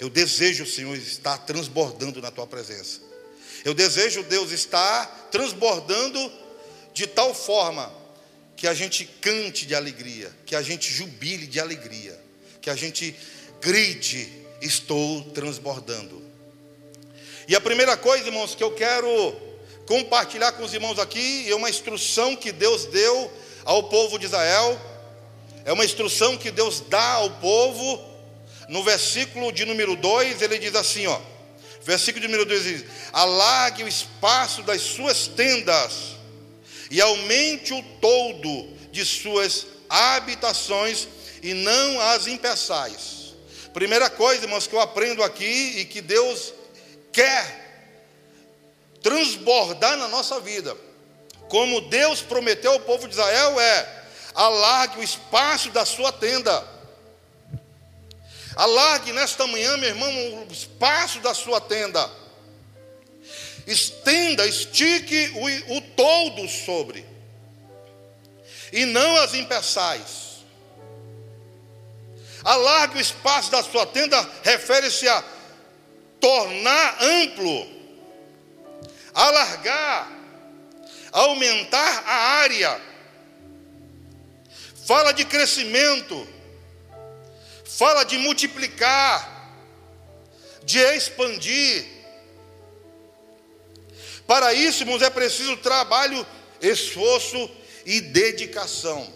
Eu 0.00 0.08
desejo, 0.08 0.66
Senhor, 0.66 0.96
estar 0.96 1.38
transbordando 1.38 2.20
na 2.20 2.30
tua 2.30 2.46
presença. 2.46 3.00
Eu 3.64 3.74
desejo, 3.74 4.22
Deus, 4.22 4.50
estar 4.52 5.28
transbordando 5.30 6.32
de 6.92 7.06
tal 7.06 7.34
forma 7.34 7.92
que 8.56 8.66
a 8.66 8.74
gente 8.74 9.04
cante 9.20 9.66
de 9.66 9.74
alegria, 9.74 10.30
que 10.46 10.54
a 10.54 10.62
gente 10.62 10.92
jubile 10.92 11.46
de 11.46 11.58
alegria, 11.58 12.18
que 12.60 12.70
a 12.70 12.76
gente 12.76 13.14
grite: 13.60 14.30
Estou 14.60 15.22
transbordando. 15.30 16.22
E 17.46 17.54
a 17.54 17.60
primeira 17.60 17.96
coisa, 17.96 18.26
irmãos, 18.26 18.54
que 18.54 18.62
eu 18.62 18.72
quero 18.72 19.10
compartilhar 19.86 20.52
com 20.52 20.64
os 20.64 20.72
irmãos 20.72 20.98
aqui 20.98 21.50
é 21.50 21.54
uma 21.54 21.68
instrução 21.68 22.34
que 22.34 22.50
Deus 22.50 22.86
deu 22.86 23.30
ao 23.64 23.84
povo 23.84 24.18
de 24.18 24.26
Israel, 24.26 24.80
é 25.64 25.72
uma 25.72 25.84
instrução 25.84 26.38
que 26.38 26.50
Deus 26.50 26.80
dá 26.80 27.12
ao 27.14 27.30
povo 27.32 28.13
no 28.68 28.82
versículo 28.82 29.52
de 29.52 29.64
número 29.64 29.96
2, 29.96 30.42
ele 30.42 30.58
diz 30.58 30.74
assim, 30.74 31.06
ó. 31.06 31.20
Versículo 31.82 32.22
de 32.22 32.28
número 32.28 32.46
2 32.48 32.64
diz: 32.64 32.84
Alargue 33.12 33.84
o 33.84 33.88
espaço 33.88 34.62
das 34.62 34.80
suas 34.80 35.26
tendas 35.26 36.14
e 36.90 37.00
aumente 37.00 37.74
o 37.74 37.82
todo 38.00 38.68
de 38.90 39.04
suas 39.04 39.66
habitações 39.88 41.08
e 41.42 41.52
não 41.52 42.00
as 42.00 42.26
impeçais. 42.26 43.34
Primeira 43.74 44.08
coisa, 44.08 44.44
irmãos, 44.44 44.66
que 44.66 44.74
eu 44.74 44.80
aprendo 44.80 45.22
aqui 45.22 45.80
e 45.80 45.84
que 45.84 46.00
Deus 46.00 46.54
quer 47.12 47.62
transbordar 49.02 49.96
na 49.98 50.08
nossa 50.08 50.40
vida, 50.40 50.74
como 51.48 51.82
Deus 51.82 52.22
prometeu 52.22 52.72
ao 52.72 52.80
povo 52.80 53.06
de 53.06 53.12
Israel, 53.12 53.60
é 53.60 54.04
alargue 54.34 55.00
o 55.00 55.02
espaço 55.02 55.70
da 55.70 55.84
sua 55.84 56.10
tenda. 56.10 56.73
Alargue 58.56 59.12
nesta 59.12 59.46
manhã, 59.46 59.76
meu 59.76 59.88
irmão, 59.88 60.46
o 60.48 60.52
espaço 60.52 61.18
da 61.20 61.34
sua 61.34 61.60
tenda. 61.60 62.08
Estenda, 63.66 64.46
estique 64.46 65.32
o, 65.34 65.76
o 65.76 65.80
todo 65.80 66.48
sobre. 66.48 67.04
E 68.72 68.84
não 68.84 69.16
as 69.16 69.34
impeçais. 69.34 70.24
Alargue 72.44 72.98
o 72.98 73.00
espaço 73.00 73.50
da 73.50 73.62
sua 73.62 73.86
tenda, 73.86 74.20
refere-se 74.42 75.08
a 75.08 75.24
tornar 76.20 77.02
amplo, 77.02 77.66
alargar, 79.14 80.12
aumentar 81.10 82.04
a 82.06 82.14
área. 82.40 82.80
Fala 84.86 85.12
de 85.12 85.24
crescimento 85.24 86.28
fala 87.76 88.04
de 88.04 88.16
multiplicar, 88.18 89.52
de 90.62 90.78
expandir. 90.78 91.84
Para 94.26 94.54
isso, 94.54 94.84
irmãos, 94.84 95.02
é 95.02 95.10
preciso 95.10 95.56
trabalho, 95.56 96.24
esforço 96.60 97.50
e 97.84 98.00
dedicação. 98.00 99.12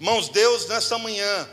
Irmãos, 0.00 0.28
Deus, 0.30 0.66
nesta 0.66 0.98
manhã, 0.98 1.48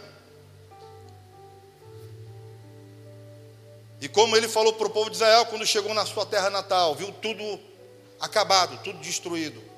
e 4.01 4.07
como 4.09 4.35
ele 4.35 4.47
falou 4.47 4.73
para 4.73 4.87
o 4.87 4.89
povo 4.89 5.09
de 5.09 5.17
Israel 5.17 5.45
quando 5.45 5.65
chegou 5.65 5.93
na 5.93 6.05
sua 6.05 6.25
terra 6.25 6.49
natal, 6.49 6.95
viu 6.95 7.11
tudo 7.11 7.59
acabado, 8.19 8.81
tudo 8.83 8.99
destruído. 8.99 9.72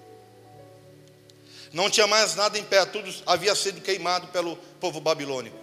Não 1.75 1.89
tinha 1.89 2.07
mais 2.07 2.35
nada 2.35 2.57
em 2.57 2.63
pé, 2.63 2.85
tudo 2.85 3.13
havia 3.25 3.53
sido 3.53 3.81
queimado 3.81 4.27
pelo 4.27 4.55
povo 4.79 5.01
babilônico. 5.01 5.57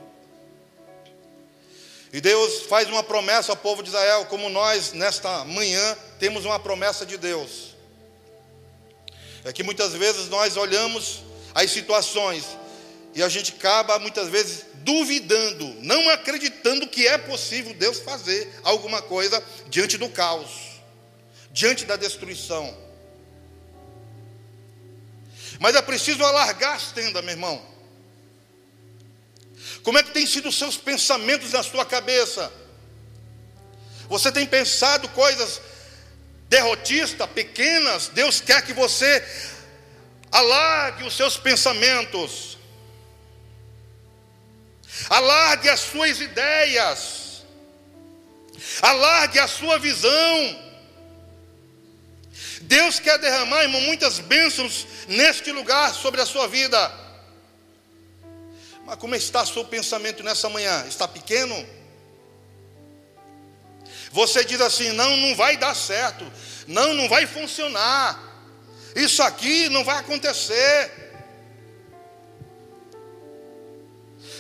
E 2.13 2.21
Deus 2.21 2.65
faz 2.65 2.87
uma 2.91 3.03
promessa 3.03 3.53
ao 3.53 3.57
povo 3.57 3.83
de 3.83 3.89
Israel, 3.89 4.27
como 4.27 4.51
nós, 4.51 4.93
nesta 4.93 5.43
manhã, 5.47 5.97
temos 6.19 6.45
uma 6.45 6.59
promessa 6.61 7.07
de 7.07 7.17
Deus. 7.17 7.75
É 9.43 9.55
que 9.55 9.63
muitas 9.63 9.95
vezes 9.95 10.29
nós 10.29 10.59
olhamos 10.59 11.23
as 11.55 11.71
situações 11.71 12.45
e 13.15 13.23
a 13.23 13.29
gente 13.31 13.55
acaba 13.55 13.99
muitas 13.99 14.29
vezes 14.29 14.67
duvidando, 14.85 15.65
não 15.81 16.11
acreditando 16.11 16.87
que 16.89 17.09
é 17.09 17.17
possível 17.17 17.73
Deus 17.73 18.01
fazer 18.01 18.53
alguma 18.63 19.01
coisa 19.01 19.43
diante 19.71 19.97
do 19.97 20.11
caos, 20.11 20.51
diante 21.51 21.87
da 21.87 21.97
destruição. 21.97 22.92
Mas 25.63 25.77
é 25.77 25.81
preciso 25.81 26.25
alargar 26.25 26.75
as 26.75 26.91
tendas, 26.91 27.23
meu 27.23 27.35
irmão. 27.35 27.65
Como 29.85 29.97
é 29.97 30.03
que 30.03 30.11
tem 30.11 30.27
sido 30.27 30.49
os 30.49 30.59
seus 30.59 30.77
pensamentos 30.77 31.53
na 31.53 31.63
sua 31.63 31.85
cabeça? 31.85 32.53
Você 34.09 34.33
tem 34.33 34.45
pensado 34.45 35.09
coisas 35.11 35.61
derrotistas, 36.49 37.31
pequenas? 37.31 38.09
Deus 38.09 38.41
quer 38.41 38.63
que 38.63 38.73
você 38.73 39.25
alargue 40.33 41.05
os 41.05 41.17
seus 41.17 41.37
pensamentos, 41.37 42.59
alargue 45.09 45.69
as 45.69 45.79
suas 45.79 46.21
ideias, 46.21 47.45
alargue 48.81 49.39
a 49.39 49.47
sua 49.47 49.79
visão. 49.79 50.72
Deus 52.73 52.99
quer 52.99 53.19
derramar, 53.19 53.65
irmão, 53.65 53.83
muitas 53.83 54.19
bênçãos 54.19 54.87
neste 55.07 55.53
lugar 55.53 55.93
sobre 55.93 56.23
a 56.23 56.25
sua 56.25 56.49
vida. 56.49 56.81
Mas 58.87 58.97
como 58.97 59.15
está 59.15 59.43
o 59.43 59.47
seu 59.47 59.63
pensamento 59.63 60.23
nessa 60.23 60.49
manhã? 60.49 60.87
Está 60.89 61.07
pequeno? 61.07 61.55
Você 64.11 64.43
diz 64.43 64.59
assim: 64.63 64.91
não, 64.93 65.15
não 65.19 65.37
vai 65.37 65.59
dar 65.59 65.75
certo, 65.75 66.25
não, 66.67 66.95
não 66.95 67.11
vai 67.11 67.27
funcionar, 67.27 68.19
isso 68.97 69.23
aqui 69.23 69.69
não 69.69 69.85
vai 69.85 69.99
acontecer. 69.99 70.91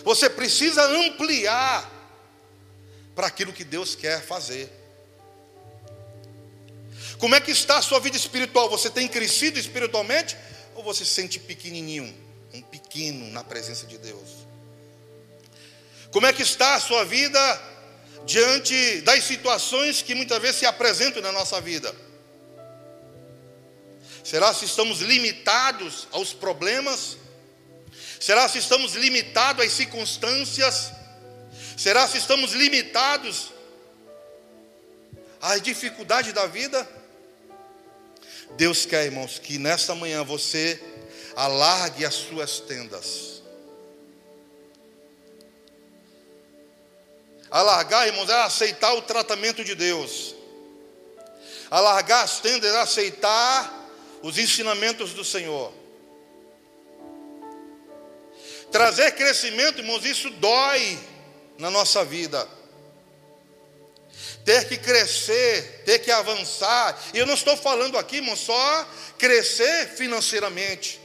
Você 0.04 0.30
precisa 0.30 0.82
ampliar 0.86 1.86
para 3.14 3.26
aquilo 3.26 3.52
que 3.52 3.62
Deus 3.62 3.94
quer 3.94 4.22
fazer. 4.22 4.81
Como 7.22 7.36
é 7.36 7.40
que 7.40 7.52
está 7.52 7.78
a 7.78 7.82
sua 7.82 8.00
vida 8.00 8.16
espiritual? 8.16 8.68
Você 8.68 8.90
tem 8.90 9.06
crescido 9.06 9.56
espiritualmente 9.56 10.36
ou 10.74 10.82
você 10.82 11.04
se 11.04 11.12
sente 11.12 11.38
pequenininho? 11.38 12.12
um 12.54 12.60
pequeno 12.60 13.30
na 13.30 13.42
presença 13.42 13.86
de 13.86 13.98
Deus. 13.98 14.46
Como 16.10 16.26
é 16.26 16.32
que 16.32 16.42
está 16.42 16.74
a 16.74 16.80
sua 16.80 17.04
vida 17.04 17.38
diante 18.26 19.00
das 19.00 19.24
situações 19.24 20.02
que 20.02 20.14
muitas 20.14 20.40
vezes 20.40 20.56
se 20.56 20.66
apresentam 20.66 21.22
na 21.22 21.32
nossa 21.32 21.60
vida? 21.60 21.94
Será 24.22 24.52
se 24.52 24.66
estamos 24.66 25.00
limitados 25.00 26.06
aos 26.12 26.32
problemas? 26.32 27.16
Será 28.20 28.48
se 28.48 28.58
estamos 28.58 28.94
limitados 28.94 29.64
às 29.64 29.72
circunstâncias? 29.72 30.92
Será 31.76 32.06
se 32.06 32.18
estamos 32.18 32.52
limitados 32.52 33.50
às 35.40 35.60
dificuldades 35.62 36.32
da 36.32 36.46
vida? 36.46 37.01
Deus 38.56 38.84
quer, 38.84 39.06
irmãos, 39.06 39.38
que 39.38 39.58
nesta 39.58 39.94
manhã 39.94 40.22
você 40.22 40.80
alargue 41.34 42.04
as 42.04 42.14
suas 42.14 42.60
tendas. 42.60 43.42
Alargar, 47.50 48.06
irmãos, 48.06 48.28
é 48.30 48.42
aceitar 48.42 48.94
o 48.94 49.02
tratamento 49.02 49.62
de 49.62 49.74
Deus. 49.74 50.34
Alargar 51.70 52.22
as 52.22 52.40
tendas 52.40 52.74
é 52.74 52.80
aceitar 52.80 53.90
os 54.22 54.38
ensinamentos 54.38 55.12
do 55.12 55.24
Senhor. 55.24 55.72
Trazer 58.70 59.12
crescimento, 59.12 59.80
irmãos, 59.80 60.04
isso 60.04 60.30
dói 60.30 60.98
na 61.58 61.70
nossa 61.70 62.04
vida. 62.04 62.48
Ter 64.44 64.66
que 64.68 64.76
crescer, 64.76 65.82
ter 65.84 66.00
que 66.00 66.10
avançar. 66.10 67.00
E 67.14 67.18
eu 67.18 67.26
não 67.26 67.34
estou 67.34 67.56
falando 67.56 67.96
aqui, 67.96 68.16
irmão, 68.16 68.36
só 68.36 68.88
crescer 69.18 69.88
financeiramente. 69.90 71.00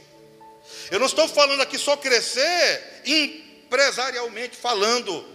Eu 0.90 0.98
não 0.98 1.06
estou 1.06 1.28
falando 1.28 1.60
aqui 1.60 1.78
só 1.78 1.96
crescer 1.96 3.02
empresarialmente 3.04 4.56
falando. 4.56 5.26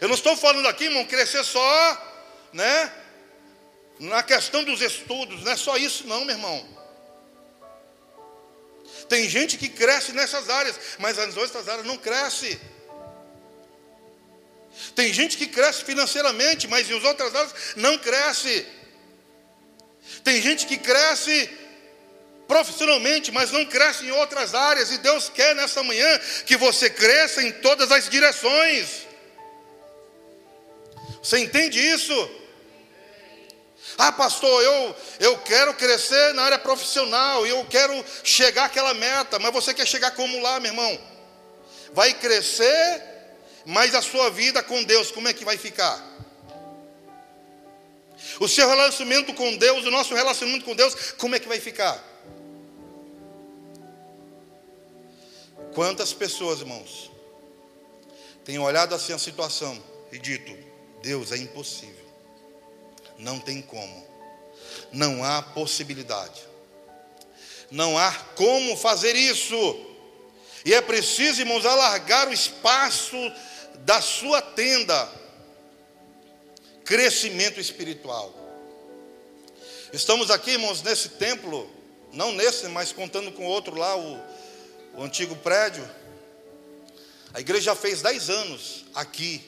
Eu 0.00 0.08
não 0.08 0.14
estou 0.14 0.36
falando 0.36 0.66
aqui, 0.68 0.84
irmão, 0.84 1.04
crescer 1.04 1.44
só, 1.44 2.48
né? 2.52 2.92
Na 3.98 4.22
questão 4.22 4.64
dos 4.64 4.80
estudos, 4.80 5.42
não 5.42 5.52
é 5.52 5.56
só 5.56 5.76
isso, 5.76 6.06
não, 6.06 6.24
meu 6.24 6.34
irmão. 6.34 6.66
Tem 9.08 9.28
gente 9.28 9.58
que 9.58 9.68
cresce 9.68 10.12
nessas 10.12 10.48
áreas, 10.48 10.78
mas 10.98 11.18
as 11.18 11.36
outras 11.36 11.68
áreas 11.68 11.86
não 11.86 11.98
cresce. 11.98 12.58
Tem 14.94 15.12
gente 15.12 15.36
que 15.36 15.46
cresce 15.46 15.84
financeiramente, 15.84 16.66
mas 16.68 16.90
em 16.90 16.94
outras 16.94 17.34
áreas 17.34 17.54
não 17.76 17.98
cresce. 17.98 18.66
Tem 20.24 20.40
gente 20.40 20.66
que 20.66 20.76
cresce 20.76 21.50
profissionalmente, 22.46 23.32
mas 23.32 23.50
não 23.50 23.64
cresce 23.64 24.04
em 24.04 24.10
outras 24.10 24.54
áreas, 24.54 24.90
e 24.90 24.98
Deus 24.98 25.28
quer 25.28 25.54
nessa 25.54 25.82
manhã 25.82 26.18
que 26.44 26.56
você 26.56 26.90
cresça 26.90 27.42
em 27.42 27.50
todas 27.50 27.90
as 27.90 28.08
direções. 28.08 29.06
Você 31.22 31.38
entende 31.38 31.78
isso? 31.78 32.30
Ah, 33.96 34.12
pastor, 34.12 34.62
eu, 34.62 34.96
eu 35.20 35.38
quero 35.38 35.74
crescer 35.74 36.34
na 36.34 36.42
área 36.42 36.58
profissional, 36.58 37.46
eu 37.46 37.64
quero 37.66 38.04
chegar 38.24 38.64
àquela 38.64 38.94
meta, 38.94 39.38
mas 39.38 39.52
você 39.52 39.72
quer 39.72 39.86
chegar 39.86 40.10
como 40.12 40.40
lá, 40.40 40.58
meu 40.60 40.72
irmão? 40.72 41.00
Vai 41.92 42.14
crescer, 42.14 43.02
mas 43.64 43.94
a 43.94 44.02
sua 44.02 44.30
vida 44.30 44.62
com 44.62 44.82
Deus, 44.82 45.10
como 45.10 45.28
é 45.28 45.32
que 45.32 45.44
vai 45.44 45.56
ficar? 45.56 46.12
O 48.40 48.48
seu 48.48 48.68
relacionamento 48.68 49.34
com 49.34 49.56
Deus, 49.56 49.84
o 49.84 49.90
nosso 49.90 50.14
relacionamento 50.14 50.64
com 50.64 50.74
Deus, 50.74 51.12
como 51.12 51.34
é 51.34 51.38
que 51.38 51.48
vai 51.48 51.60
ficar? 51.60 52.02
Quantas 55.74 56.12
pessoas, 56.12 56.60
irmãos, 56.60 57.10
têm 58.44 58.58
olhado 58.58 58.94
assim 58.94 59.12
a 59.12 59.18
situação 59.18 59.82
e 60.10 60.18
dito: 60.18 60.56
Deus 61.02 61.32
é 61.32 61.36
impossível, 61.36 62.06
não 63.18 63.40
tem 63.40 63.62
como, 63.62 64.06
não 64.92 65.24
há 65.24 65.42
possibilidade, 65.42 66.42
não 67.70 67.96
há 67.96 68.12
como 68.36 68.76
fazer 68.76 69.16
isso, 69.16 69.56
e 70.64 70.74
é 70.74 70.80
preciso, 70.80 71.40
irmãos, 71.40 71.64
alargar 71.64 72.28
o 72.28 72.32
espaço 72.32 73.16
da 73.80 74.00
sua 74.00 74.40
tenda, 74.40 75.10
crescimento 76.84 77.60
espiritual. 77.60 78.34
Estamos 79.92 80.30
aqui, 80.30 80.52
irmãos, 80.52 80.82
nesse 80.82 81.10
templo, 81.10 81.70
não 82.12 82.32
nesse, 82.32 82.68
mas 82.68 82.92
contando 82.92 83.32
com 83.32 83.44
outro 83.44 83.76
lá, 83.76 83.96
o 83.96 84.20
o 84.94 85.02
antigo 85.02 85.36
prédio. 85.36 85.88
A 87.32 87.40
igreja 87.40 87.66
já 87.66 87.74
fez 87.74 88.02
10 88.02 88.30
anos 88.30 88.84
aqui, 88.94 89.42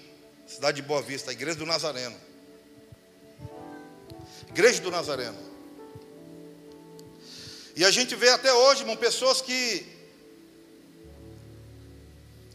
cidade 0.46 0.80
de 0.80 0.86
Boa 0.86 1.02
Vista, 1.02 1.30
a 1.30 1.32
igreja 1.32 1.58
do 1.58 1.66
Nazareno. 1.66 2.18
Igreja 4.48 4.80
do 4.80 4.90
Nazareno. 4.90 5.38
E 7.76 7.84
a 7.84 7.90
gente 7.90 8.14
vê 8.14 8.30
até 8.30 8.52
hoje, 8.52 8.82
irmão, 8.82 8.96
pessoas 8.96 9.40
que 9.40 9.92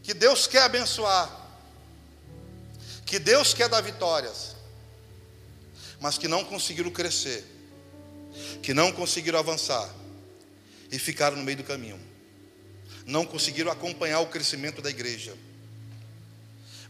que 0.02 0.14
Deus 0.14 0.46
quer 0.46 0.62
abençoar, 0.62 1.39
que 3.10 3.18
Deus 3.18 3.52
quer 3.52 3.68
dar 3.68 3.82
vitórias, 3.82 4.56
mas 6.00 6.16
que 6.16 6.26
não 6.26 6.42
conseguiram 6.44 6.90
crescer, 6.90 7.44
que 8.62 8.72
não 8.72 8.90
conseguiram 8.90 9.38
avançar 9.38 9.92
e 10.90 10.98
ficaram 10.98 11.36
no 11.36 11.42
meio 11.42 11.58
do 11.58 11.64
caminho 11.64 12.00
não 13.10 13.26
conseguiram 13.26 13.70
acompanhar 13.70 14.20
o 14.20 14.26
crescimento 14.26 14.80
da 14.80 14.88
igreja. 14.88 15.34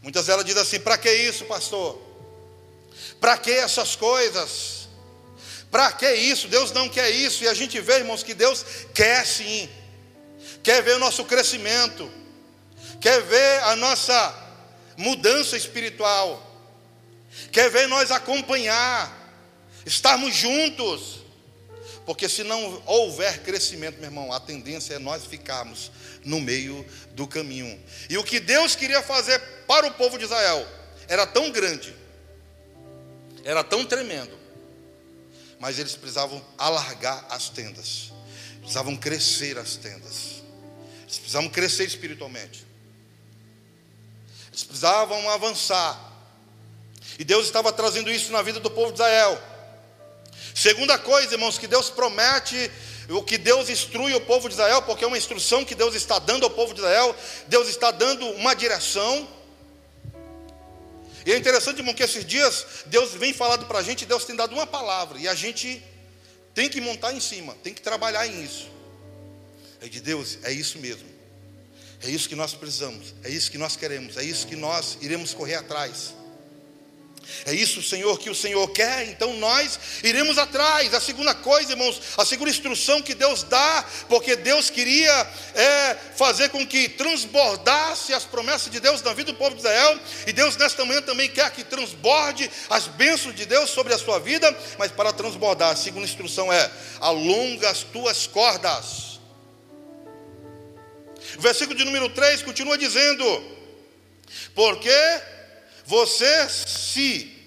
Muitas 0.01 0.27
delas 0.27 0.45
dizem 0.45 0.61
assim: 0.61 0.79
para 0.79 0.97
que 0.97 1.11
isso, 1.11 1.45
pastor? 1.45 1.99
Para 3.19 3.37
que 3.37 3.51
essas 3.51 3.95
coisas? 3.95 4.87
Para 5.69 5.91
que 5.91 6.11
isso? 6.13 6.47
Deus 6.47 6.71
não 6.71 6.89
quer 6.89 7.09
isso. 7.09 7.43
E 7.43 7.47
a 7.47 7.53
gente 7.53 7.79
vê, 7.79 7.97
irmãos, 7.97 8.23
que 8.23 8.33
Deus 8.33 8.65
quer 8.93 9.25
sim, 9.25 9.69
quer 10.61 10.83
ver 10.83 10.95
o 10.95 10.99
nosso 10.99 11.25
crescimento, 11.25 12.11
quer 12.99 13.21
ver 13.21 13.63
a 13.63 13.75
nossa 13.75 14.40
mudança 15.01 15.57
espiritual, 15.57 16.47
quer 17.51 17.69
ver 17.69 17.87
nós 17.87 18.11
acompanhar, 18.11 19.11
estarmos 19.85 20.35
juntos. 20.35 21.19
Porque 22.05 22.27
se 22.27 22.43
não 22.43 22.81
houver 22.85 23.41
crescimento, 23.41 23.97
meu 23.97 24.05
irmão, 24.05 24.33
a 24.33 24.39
tendência 24.39 24.95
é 24.95 24.99
nós 24.99 25.25
ficarmos 25.25 25.91
no 26.25 26.41
meio 26.41 26.85
do 27.13 27.27
caminho. 27.27 27.79
E 28.09 28.17
o 28.17 28.23
que 28.23 28.39
Deus 28.39 28.75
queria 28.75 29.01
fazer 29.01 29.39
para 29.67 29.87
o 29.87 29.93
povo 29.93 30.17
de 30.17 30.25
Israel 30.25 30.67
era 31.07 31.27
tão 31.27 31.51
grande, 31.51 31.95
era 33.43 33.63
tão 33.63 33.85
tremendo, 33.85 34.37
mas 35.59 35.77
eles 35.77 35.95
precisavam 35.95 36.43
alargar 36.57 37.25
as 37.29 37.49
tendas, 37.49 38.11
precisavam 38.59 38.97
crescer 38.97 39.57
as 39.57 39.75
tendas, 39.75 40.41
precisavam 41.05 41.49
crescer 41.49 41.85
espiritualmente, 41.85 42.65
eles 44.51 44.63
precisavam 44.63 45.29
avançar, 45.29 46.11
e 47.17 47.23
Deus 47.23 47.45
estava 47.45 47.71
trazendo 47.71 48.11
isso 48.11 48.31
na 48.31 48.41
vida 48.41 48.59
do 48.59 48.69
povo 48.69 48.87
de 48.87 48.95
Israel. 48.95 49.41
Segunda 50.53 50.97
coisa, 50.97 51.33
irmãos, 51.33 51.57
que 51.57 51.67
Deus 51.67 51.89
promete, 51.89 52.69
o 53.09 53.23
que 53.23 53.37
Deus 53.37 53.69
instrui 53.69 54.13
o 54.13 54.21
povo 54.21 54.47
de 54.47 54.55
Israel, 54.55 54.81
porque 54.81 55.03
é 55.03 55.07
uma 55.07 55.17
instrução 55.17 55.65
que 55.65 55.75
Deus 55.75 55.95
está 55.95 56.19
dando 56.19 56.43
ao 56.43 56.49
povo 56.49 56.73
de 56.73 56.79
Israel, 56.79 57.15
Deus 57.47 57.67
está 57.67 57.91
dando 57.91 58.25
uma 58.31 58.53
direção. 58.53 59.27
E 61.25 61.31
é 61.31 61.37
interessante, 61.37 61.79
irmão, 61.79 61.93
que 61.93 62.03
esses 62.03 62.25
dias 62.25 62.65
Deus 62.87 63.13
vem 63.13 63.33
falando 63.33 63.65
para 63.65 63.79
a 63.79 63.83
gente, 63.83 64.05
Deus 64.05 64.25
tem 64.25 64.35
dado 64.35 64.53
uma 64.53 64.67
palavra, 64.67 65.19
e 65.19 65.27
a 65.27 65.35
gente 65.35 65.83
tem 66.53 66.69
que 66.69 66.81
montar 66.81 67.13
em 67.13 67.19
cima, 67.19 67.55
tem 67.63 67.73
que 67.73 67.81
trabalhar 67.81 68.27
nisso. 68.27 68.69
É 69.81 69.87
de 69.87 69.99
Deus, 69.99 70.37
é 70.43 70.51
isso 70.51 70.79
mesmo. 70.79 71.10
É 72.03 72.09
isso 72.09 72.27
que 72.27 72.35
nós 72.35 72.53
precisamos, 72.53 73.13
é 73.23 73.29
isso 73.29 73.51
que 73.51 73.57
nós 73.57 73.75
queremos, 73.75 74.17
é 74.17 74.23
isso 74.23 74.47
que 74.47 74.55
nós 74.55 74.97
iremos 75.01 75.33
correr 75.33 75.55
atrás. 75.55 76.13
É 77.45 77.53
isso, 77.53 77.81
Senhor, 77.81 78.17
que 78.19 78.29
o 78.29 78.35
Senhor 78.35 78.67
quer, 78.71 79.07
então 79.07 79.33
nós 79.35 79.79
iremos 80.03 80.37
atrás. 80.37 80.93
A 80.93 80.99
segunda 80.99 81.33
coisa, 81.33 81.71
irmãos, 81.71 82.01
a 82.17 82.25
segunda 82.25 82.49
instrução 82.49 83.01
que 83.01 83.13
Deus 83.13 83.43
dá, 83.43 83.85
porque 84.09 84.35
Deus 84.35 84.69
queria 84.69 85.27
é, 85.55 85.95
fazer 86.15 86.49
com 86.49 86.65
que 86.65 86.89
transbordasse 86.89 88.13
as 88.13 88.25
promessas 88.25 88.71
de 88.71 88.79
Deus 88.79 89.01
na 89.01 89.13
vida 89.13 89.31
do 89.31 89.37
povo 89.37 89.51
de 89.51 89.61
Israel, 89.61 89.99
e 90.27 90.33
Deus 90.33 90.57
nesta 90.57 90.83
manhã 90.85 91.01
também 91.01 91.29
quer 91.29 91.49
que 91.51 91.63
transborde 91.63 92.49
as 92.69 92.87
bênçãos 92.87 93.35
de 93.35 93.45
Deus 93.45 93.69
sobre 93.69 93.93
a 93.93 93.97
sua 93.97 94.19
vida, 94.19 94.55
mas 94.77 94.91
para 94.91 95.13
transbordar, 95.13 95.71
a 95.71 95.75
segunda 95.75 96.05
instrução 96.05 96.51
é: 96.51 96.71
alonga 96.99 97.69
as 97.69 97.83
tuas 97.83 98.27
cordas. 98.27 99.10
O 101.37 101.41
versículo 101.41 101.77
de 101.77 101.85
número 101.85 102.09
3 102.09 102.43
continua 102.43 102.77
dizendo: 102.77 103.25
porque 104.53 105.21
você 105.85 106.49
se 106.49 107.37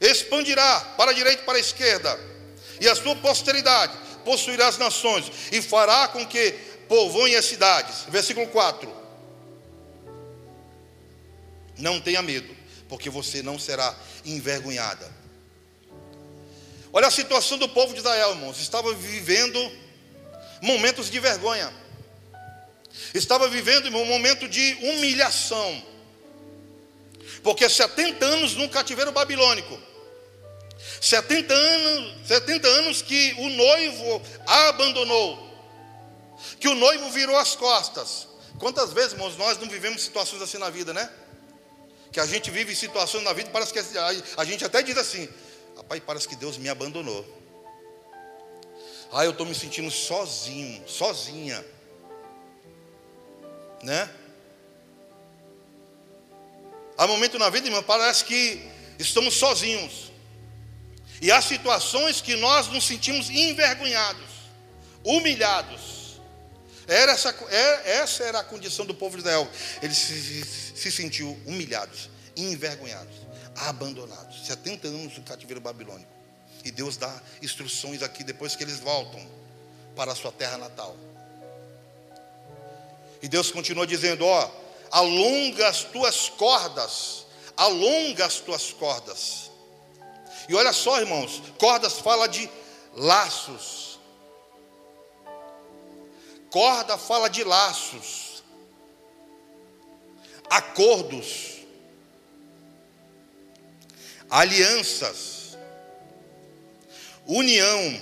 expandirá 0.00 0.80
para 0.96 1.10
a 1.10 1.14
direita 1.14 1.42
e 1.42 1.44
para 1.44 1.58
a 1.58 1.60
esquerda, 1.60 2.18
e 2.80 2.88
a 2.88 2.94
sua 2.94 3.14
posteridade 3.16 3.96
possuirá 4.24 4.68
as 4.68 4.78
nações, 4.78 5.30
e 5.50 5.62
fará 5.62 6.08
com 6.08 6.26
que 6.26 6.52
povoem 6.88 7.36
as 7.36 7.44
cidades. 7.44 8.04
Versículo 8.08 8.46
4. 8.48 9.02
Não 11.78 12.00
tenha 12.00 12.22
medo, 12.22 12.54
porque 12.88 13.08
você 13.08 13.42
não 13.42 13.58
será 13.58 13.94
envergonhada. 14.24 15.10
Olha 16.92 17.06
a 17.06 17.10
situação 17.10 17.56
do 17.56 17.68
povo 17.68 17.94
de 17.94 18.00
Israel, 18.00 18.30
irmãos. 18.32 18.60
Estava 18.60 18.92
vivendo 18.94 19.58
momentos 20.60 21.10
de 21.10 21.18
vergonha. 21.18 21.81
Estava 23.14 23.48
vivendo 23.48 23.86
um 23.88 24.06
momento 24.06 24.48
de 24.48 24.74
humilhação. 24.80 25.82
Porque 27.42 27.68
70 27.68 28.24
anos 28.24 28.54
num 28.54 28.68
cativeiro 28.68 29.12
babilônico. 29.12 29.78
70 31.00 31.52
anos, 31.52 32.28
70 32.28 32.68
anos 32.68 33.02
que 33.02 33.34
o 33.38 33.48
noivo 33.50 34.22
a 34.46 34.68
abandonou. 34.68 35.50
Que 36.58 36.68
o 36.68 36.74
noivo 36.74 37.10
virou 37.10 37.36
as 37.36 37.54
costas. 37.54 38.28
Quantas 38.58 38.92
vezes, 38.92 39.12
irmãos, 39.12 39.36
nós 39.36 39.58
não 39.58 39.68
vivemos 39.68 40.02
situações 40.02 40.40
assim 40.40 40.58
na 40.58 40.70
vida, 40.70 40.94
né? 40.94 41.10
Que 42.12 42.20
a 42.20 42.26
gente 42.26 42.50
vive 42.50 42.76
situações 42.76 43.24
na 43.24 43.32
vida, 43.32 43.50
parece 43.50 43.72
que 43.72 43.80
a 44.36 44.44
gente 44.44 44.64
até 44.64 44.82
diz 44.82 44.96
assim: 44.96 45.28
Rapaz, 45.76 46.02
parece 46.06 46.28
que 46.28 46.36
Deus 46.36 46.58
me 46.58 46.68
abandonou. 46.68 47.26
Ah, 49.12 49.24
eu 49.24 49.32
estou 49.32 49.44
me 49.44 49.54
sentindo 49.54 49.90
sozinho, 49.90 50.82
sozinha. 50.88 51.64
Né? 53.82 54.08
Há 56.96 57.06
momentos 57.06 57.38
na 57.38 57.50
vida, 57.50 57.66
irmão, 57.66 57.82
parece 57.82 58.24
que 58.24 58.62
estamos 58.98 59.34
sozinhos. 59.34 60.12
E 61.20 61.30
há 61.30 61.40
situações 61.40 62.20
que 62.20 62.36
nós 62.36 62.68
nos 62.68 62.84
sentimos 62.84 63.30
envergonhados, 63.30 64.30
humilhados. 65.04 66.20
Era 66.86 67.12
essa, 67.12 67.34
é, 67.48 67.98
essa 67.98 68.24
era 68.24 68.40
a 68.40 68.44
condição 68.44 68.84
do 68.84 68.94
povo 68.94 69.16
de 69.16 69.22
Israel. 69.22 69.48
Eles 69.80 69.96
se, 69.98 70.44
se 70.44 70.90
sentiu 70.90 71.30
humilhados, 71.46 72.10
envergonhados, 72.36 73.14
abandonados. 73.56 74.46
70 74.46 74.88
anos 74.88 75.16
no 75.16 75.22
cativeiro 75.22 75.60
babilônico. 75.60 76.10
E 76.64 76.70
Deus 76.70 76.96
dá 76.96 77.12
instruções 77.40 78.02
aqui 78.02 78.22
depois 78.24 78.54
que 78.54 78.62
eles 78.62 78.78
voltam 78.78 79.24
para 79.94 80.12
a 80.12 80.14
sua 80.14 80.32
terra 80.32 80.58
natal. 80.58 80.96
E 83.22 83.28
Deus 83.28 83.50
continua 83.50 83.86
dizendo: 83.86 84.26
Ó, 84.26 84.50
alonga 84.90 85.68
as 85.68 85.84
tuas 85.84 86.28
cordas, 86.28 87.24
alonga 87.56 88.26
as 88.26 88.40
tuas 88.40 88.72
cordas. 88.72 89.50
E 90.48 90.54
olha 90.54 90.72
só, 90.72 91.00
irmãos, 91.00 91.40
cordas 91.58 92.00
fala 92.00 92.26
de 92.26 92.50
laços. 92.94 94.00
Corda 96.50 96.98
fala 96.98 97.30
de 97.30 97.42
laços, 97.44 98.44
acordos, 100.50 101.60
alianças, 104.28 105.56
união, 107.26 107.98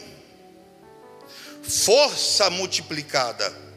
força 1.62 2.50
multiplicada. 2.50 3.69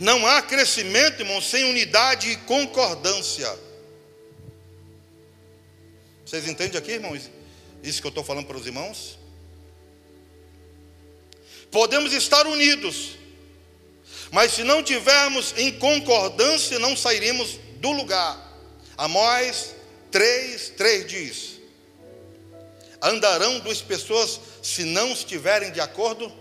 Não 0.00 0.26
há 0.26 0.40
crescimento, 0.40 1.20
irmão, 1.20 1.42
sem 1.42 1.62
unidade 1.64 2.30
e 2.30 2.36
concordância. 2.38 3.54
Vocês 6.24 6.48
entendem 6.48 6.78
aqui, 6.78 6.92
irmãos? 6.92 7.30
Isso 7.82 8.00
que 8.00 8.06
eu 8.06 8.08
estou 8.08 8.24
falando 8.24 8.46
para 8.46 8.56
os 8.56 8.66
irmãos? 8.66 9.18
Podemos 11.70 12.14
estar 12.14 12.46
unidos, 12.46 13.18
mas 14.32 14.52
se 14.52 14.64
não 14.64 14.82
tivermos 14.82 15.52
em 15.58 15.70
concordância, 15.78 16.78
não 16.78 16.96
sairemos 16.96 17.58
do 17.76 17.92
lugar. 17.92 18.58
Amós 18.96 19.74
3, 20.10 20.70
3 20.78 21.06
diz: 21.06 21.60
Andarão 23.02 23.60
duas 23.60 23.82
pessoas 23.82 24.40
se 24.62 24.84
não 24.84 25.12
estiverem 25.12 25.70
de 25.70 25.80
acordo? 25.80 26.39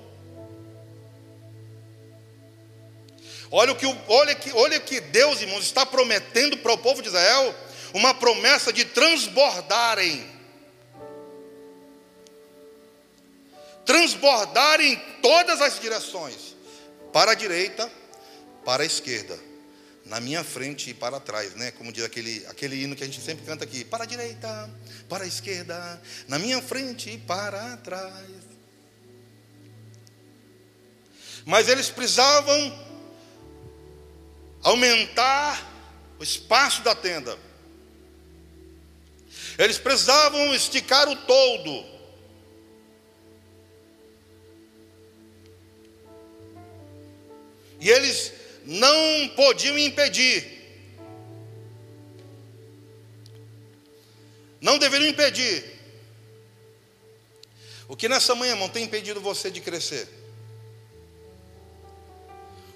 Olha 3.52 3.72
o 3.72 3.76
que, 3.76 3.86
olha 4.08 4.36
que, 4.36 4.52
olha 4.52 4.80
que 4.80 5.02
Deus, 5.02 5.42
irmãos, 5.42 5.66
está 5.66 5.86
prometendo 5.86 6.58
para 6.58 6.74
o 6.74 6.78
povo 6.78 7.02
de 7.02 7.08
Israel 7.08 7.56
uma 7.94 8.14
promessa 8.14 8.72
de 8.72 8.86
transbordarem. 8.86 10.26
Transbordarem 13.86 14.94
em 14.94 14.98
todas 15.22 15.62
as 15.62 15.80
direções, 15.80 16.56
para 17.12 17.32
a 17.32 17.36
direita, 17.36 17.92
para 18.64 18.84
a 18.84 18.86
esquerda, 18.86 19.40
na 20.06 20.20
minha 20.20 20.44
frente 20.44 20.92
e 20.92 20.94
para 20.94 21.20
trás, 21.20 21.56
né? 21.56 21.72
Como 21.72 21.92
diz 21.92 22.04
aquele, 22.04 22.46
aquele 22.48 22.76
hino 22.84 22.96
que 22.96 23.04
a 23.04 23.08
gente 23.08 23.20
sempre 23.20 23.44
canta 23.46 23.64
aqui: 23.64 23.84
para 23.84 24.04
a 24.04 24.08
direita, 24.08 24.70
para 25.08 25.24
a 25.24 25.28
esquerda, 25.28 26.00
na 26.28 26.38
minha 26.38 26.62
frente 26.62 27.10
e 27.10 27.18
para 27.18 27.78
trás. 27.78 28.28
Mas 31.46 31.68
eles 31.68 31.90
precisavam 31.90 32.88
aumentar 34.63 35.67
o 36.19 36.24
espaço 36.24 36.82
da 36.82 36.93
tenda. 36.93 37.38
Eles 39.58 39.78
precisavam 39.78 40.54
esticar 40.54 41.08
o 41.10 41.15
todo. 41.15 41.86
E 47.80 47.89
eles 47.89 48.34
não 48.65 49.30
podiam 49.36 49.78
impedir. 49.78 50.60
Não 54.62 54.78
deveriam 54.78 55.10
impedir. 55.10 55.80
O 57.88 57.95
que 57.95 58.10
nessa 58.10 58.36
manhã, 58.36 58.52
irmão, 58.52 58.69
tem 58.69 58.84
impedido 58.84 59.22
você 59.22 59.50
de 59.50 59.62
crescer? 59.62 60.19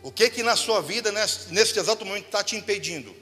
O 0.04 0.12
que 0.12 0.30
que 0.30 0.44
na 0.44 0.58
sua 0.58 0.82
vida, 0.82 1.12
nesse, 1.12 1.80
exato 1.80 2.06
momento, 2.06 2.26
está 2.26 2.44
te 2.44 2.58
impedindo? 2.58 3.16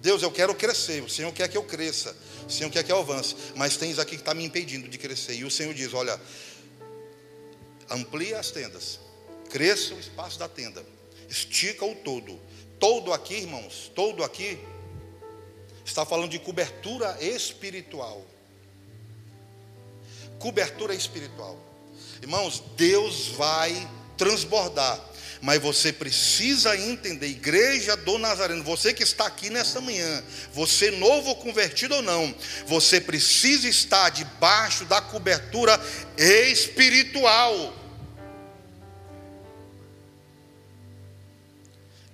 Deus, 0.00 0.20
eu 0.20 0.32
quero 0.32 0.52
crescer, 0.54 1.02
o 1.02 1.08
Senhor 1.08 1.32
quer 1.32 1.48
que 1.48 1.56
eu 1.56 1.62
cresça, 1.62 2.14
o 2.46 2.50
Senhor 2.50 2.68
quer 2.70 2.82
que 2.82 2.92
eu 2.92 2.98
avance, 2.98 3.36
mas 3.54 3.76
tem 3.76 3.90
isso 3.90 4.00
aqui 4.00 4.16
que 4.16 4.22
está 4.22 4.34
me 4.34 4.44
impedindo 4.44 4.88
de 4.88 4.98
crescer. 4.98 5.34
E 5.34 5.44
o 5.44 5.50
Senhor 5.50 5.72
diz: 5.72 5.94
Olha, 5.94 6.20
amplia 7.88 8.38
as 8.38 8.50
tendas, 8.50 8.98
cresça 9.48 9.94
o 9.94 10.00
espaço 10.00 10.38
da 10.38 10.48
tenda, 10.48 10.84
estica 11.28 11.86
o 11.86 11.94
todo, 11.94 12.38
todo 12.78 13.12
aqui, 13.12 13.34
irmãos, 13.34 13.90
todo 13.94 14.24
aqui, 14.24 14.58
está 15.84 16.04
falando 16.04 16.30
de 16.30 16.40
cobertura 16.40 17.16
espiritual. 17.22 18.26
Cobertura 20.38 20.94
espiritual. 20.94 21.58
Irmãos, 22.20 22.62
Deus 22.76 23.28
vai 23.28 23.88
transbordar 24.16 25.00
mas 25.44 25.60
você 25.60 25.92
precisa 25.92 26.74
entender, 26.74 27.26
igreja 27.26 27.94
do 27.98 28.16
Nazareno, 28.16 28.64
você 28.64 28.94
que 28.94 29.02
está 29.02 29.26
aqui 29.26 29.50
nessa 29.50 29.78
manhã, 29.78 30.24
você 30.54 30.90
novo 30.90 31.34
convertido 31.36 31.96
ou 31.96 32.00
não, 32.00 32.34
você 32.66 32.98
precisa 32.98 33.68
estar 33.68 34.08
debaixo 34.08 34.86
da 34.86 35.02
cobertura 35.02 35.78
espiritual. 36.16 37.76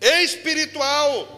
Espiritual. 0.00 1.36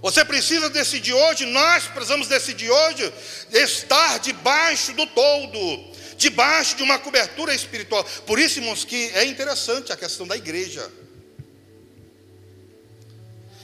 Você 0.00 0.24
precisa 0.24 0.70
decidir 0.70 1.14
hoje, 1.14 1.46
nós 1.46 1.88
precisamos 1.88 2.28
decidir 2.28 2.70
hoje, 2.70 3.12
estar 3.50 4.20
debaixo 4.20 4.92
do 4.92 5.04
todo 5.04 5.95
debaixo 6.16 6.76
de 6.76 6.82
uma 6.82 6.98
cobertura 6.98 7.54
espiritual. 7.54 8.04
Por 8.26 8.38
isso, 8.38 8.58
irmãos, 8.58 8.84
que 8.84 9.10
é 9.10 9.24
interessante 9.24 9.92
a 9.92 9.96
questão 9.96 10.26
da 10.26 10.36
igreja. 10.36 10.90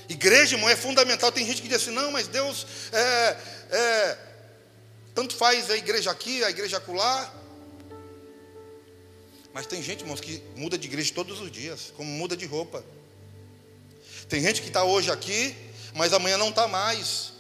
Igreja, 0.09 0.57
irmão, 0.57 0.69
é 0.69 0.77
fundamental. 0.77 1.33
Tem 1.33 1.47
gente 1.47 1.63
que 1.63 1.69
diz 1.69 1.79
assim: 1.79 1.91
não, 1.91 2.11
mas 2.11 2.29
Deus 2.29 2.67
é, 2.93 3.37
é, 3.71 4.19
tanto 5.15 5.35
faz 5.35 5.71
a 5.71 5.77
igreja 5.77 6.11
aqui, 6.11 6.45
a 6.45 6.51
igreja 6.51 6.77
acolá. 6.77 7.33
Mas 9.55 9.67
tem 9.67 9.83
gente, 9.83 10.01
irmãos, 10.01 10.21
que 10.21 10.43
muda 10.57 10.79
de 10.79 10.87
igreja 10.87 11.13
todos 11.15 11.41
os 11.41 11.51
dias, 11.51 11.93
como 11.97 12.11
muda 12.11 12.37
de 12.37 12.47
roupa. 12.47 12.85
Tem 14.29 14.41
gente 14.41 14.63
que 14.63 14.69
está 14.69 14.83
hoje 14.83 15.11
aqui, 15.11 15.55
mas 15.95 16.13
amanhã 16.13 16.39
não 16.39 16.49
está 16.49 16.67
mais. 16.67 17.33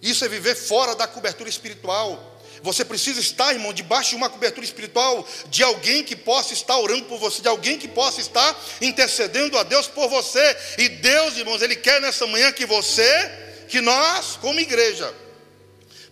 Isso 0.00 0.24
é 0.24 0.28
viver 0.28 0.54
fora 0.54 0.94
da 0.94 1.06
cobertura 1.06 1.48
espiritual. 1.48 2.31
Você 2.62 2.84
precisa 2.84 3.18
estar, 3.18 3.52
irmão, 3.52 3.72
debaixo 3.72 4.10
de 4.10 4.16
uma 4.16 4.30
cobertura 4.30 4.64
espiritual 4.64 5.26
de 5.48 5.64
alguém 5.64 6.04
que 6.04 6.14
possa 6.14 6.52
estar 6.52 6.78
orando 6.78 7.04
por 7.06 7.18
você, 7.18 7.42
de 7.42 7.48
alguém 7.48 7.76
que 7.76 7.88
possa 7.88 8.20
estar 8.20 8.56
intercedendo 8.80 9.58
a 9.58 9.64
Deus 9.64 9.88
por 9.88 10.08
você. 10.08 10.56
E 10.78 10.88
Deus, 10.88 11.36
irmãos, 11.36 11.60
Ele 11.60 11.74
quer 11.74 12.00
nessa 12.00 12.26
manhã 12.26 12.52
que 12.52 12.64
você, 12.64 13.30
que 13.68 13.80
nós, 13.80 14.36
como 14.36 14.60
igreja, 14.60 15.12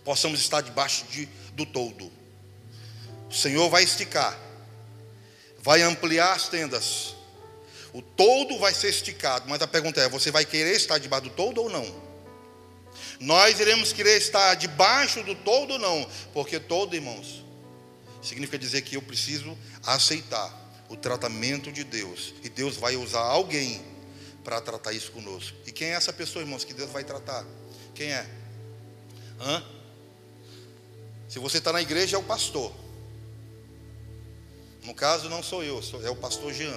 possamos 0.03 0.41
estar 0.41 0.59
debaixo 0.61 1.05
de, 1.09 1.25
do 1.53 1.65
todo. 1.65 2.11
O 3.29 3.33
Senhor 3.33 3.69
vai 3.69 3.83
esticar, 3.83 4.37
vai 5.59 5.81
ampliar 5.81 6.33
as 6.33 6.49
tendas. 6.49 7.15
O 7.93 8.01
todo 8.01 8.57
vai 8.59 8.73
ser 8.73 8.89
esticado, 8.89 9.49
mas 9.49 9.61
a 9.61 9.67
pergunta 9.67 10.01
é: 10.01 10.09
você 10.09 10.31
vai 10.31 10.43
querer 10.43 10.75
estar 10.75 10.97
debaixo 10.97 11.29
do 11.29 11.29
todo 11.29 11.61
ou 11.61 11.69
não? 11.69 12.10
Nós 13.21 13.59
iremos 13.59 13.93
querer 13.93 14.17
estar 14.17 14.55
debaixo 14.55 15.21
do 15.21 15.35
todo, 15.35 15.77
não, 15.77 16.09
porque 16.33 16.59
todo, 16.59 16.95
irmãos, 16.95 17.45
significa 18.19 18.57
dizer 18.57 18.81
que 18.81 18.97
eu 18.97 19.01
preciso 19.01 19.55
aceitar 19.85 20.51
o 20.89 20.97
tratamento 20.97 21.71
de 21.71 21.83
Deus, 21.83 22.33
e 22.43 22.49
Deus 22.49 22.77
vai 22.77 22.95
usar 22.95 23.21
alguém 23.21 23.79
para 24.43 24.59
tratar 24.59 24.91
isso 24.91 25.11
conosco. 25.11 25.55
E 25.67 25.71
quem 25.71 25.89
é 25.89 25.91
essa 25.91 26.11
pessoa, 26.11 26.41
irmãos, 26.41 26.63
que 26.63 26.73
Deus 26.73 26.89
vai 26.89 27.03
tratar? 27.03 27.45
Quem 27.93 28.11
é? 28.11 28.27
Hã? 29.39 29.63
Se 31.29 31.37
você 31.37 31.59
está 31.59 31.71
na 31.71 31.81
igreja, 31.81 32.15
é 32.17 32.19
o 32.19 32.23
pastor. 32.23 32.73
No 34.83 34.95
caso, 34.95 35.29
não 35.29 35.43
sou 35.43 35.63
eu, 35.63 35.79
é 36.03 36.09
o 36.09 36.15
pastor 36.15 36.51
Jean. 36.51 36.73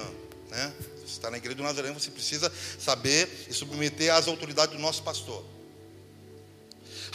Né? 0.51 0.73
Se 0.79 1.01
você 1.01 1.05
está 1.07 1.31
na 1.31 1.37
igreja 1.37 1.55
do 1.55 1.63
Nazareno, 1.63 1.99
você 1.99 2.11
precisa 2.11 2.53
saber 2.79 3.47
e 3.49 3.53
submeter 3.53 4.13
às 4.13 4.27
autoridades 4.27 4.75
do 4.75 4.81
nosso 4.81 5.01
pastor. 5.01 5.54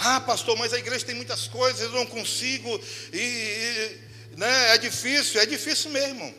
Ah, 0.02 0.18
pastor, 0.18 0.56
mas 0.56 0.72
a 0.72 0.78
igreja 0.78 1.04
tem 1.04 1.14
muitas 1.14 1.46
coisas, 1.46 1.82
eu 1.82 1.90
não 1.90 2.06
consigo, 2.06 2.80
e, 3.12 3.18
e 3.18 4.36
né, 4.38 4.74
é 4.74 4.78
difícil, 4.78 5.38
é 5.38 5.44
difícil 5.44 5.90
mesmo. 5.90 6.34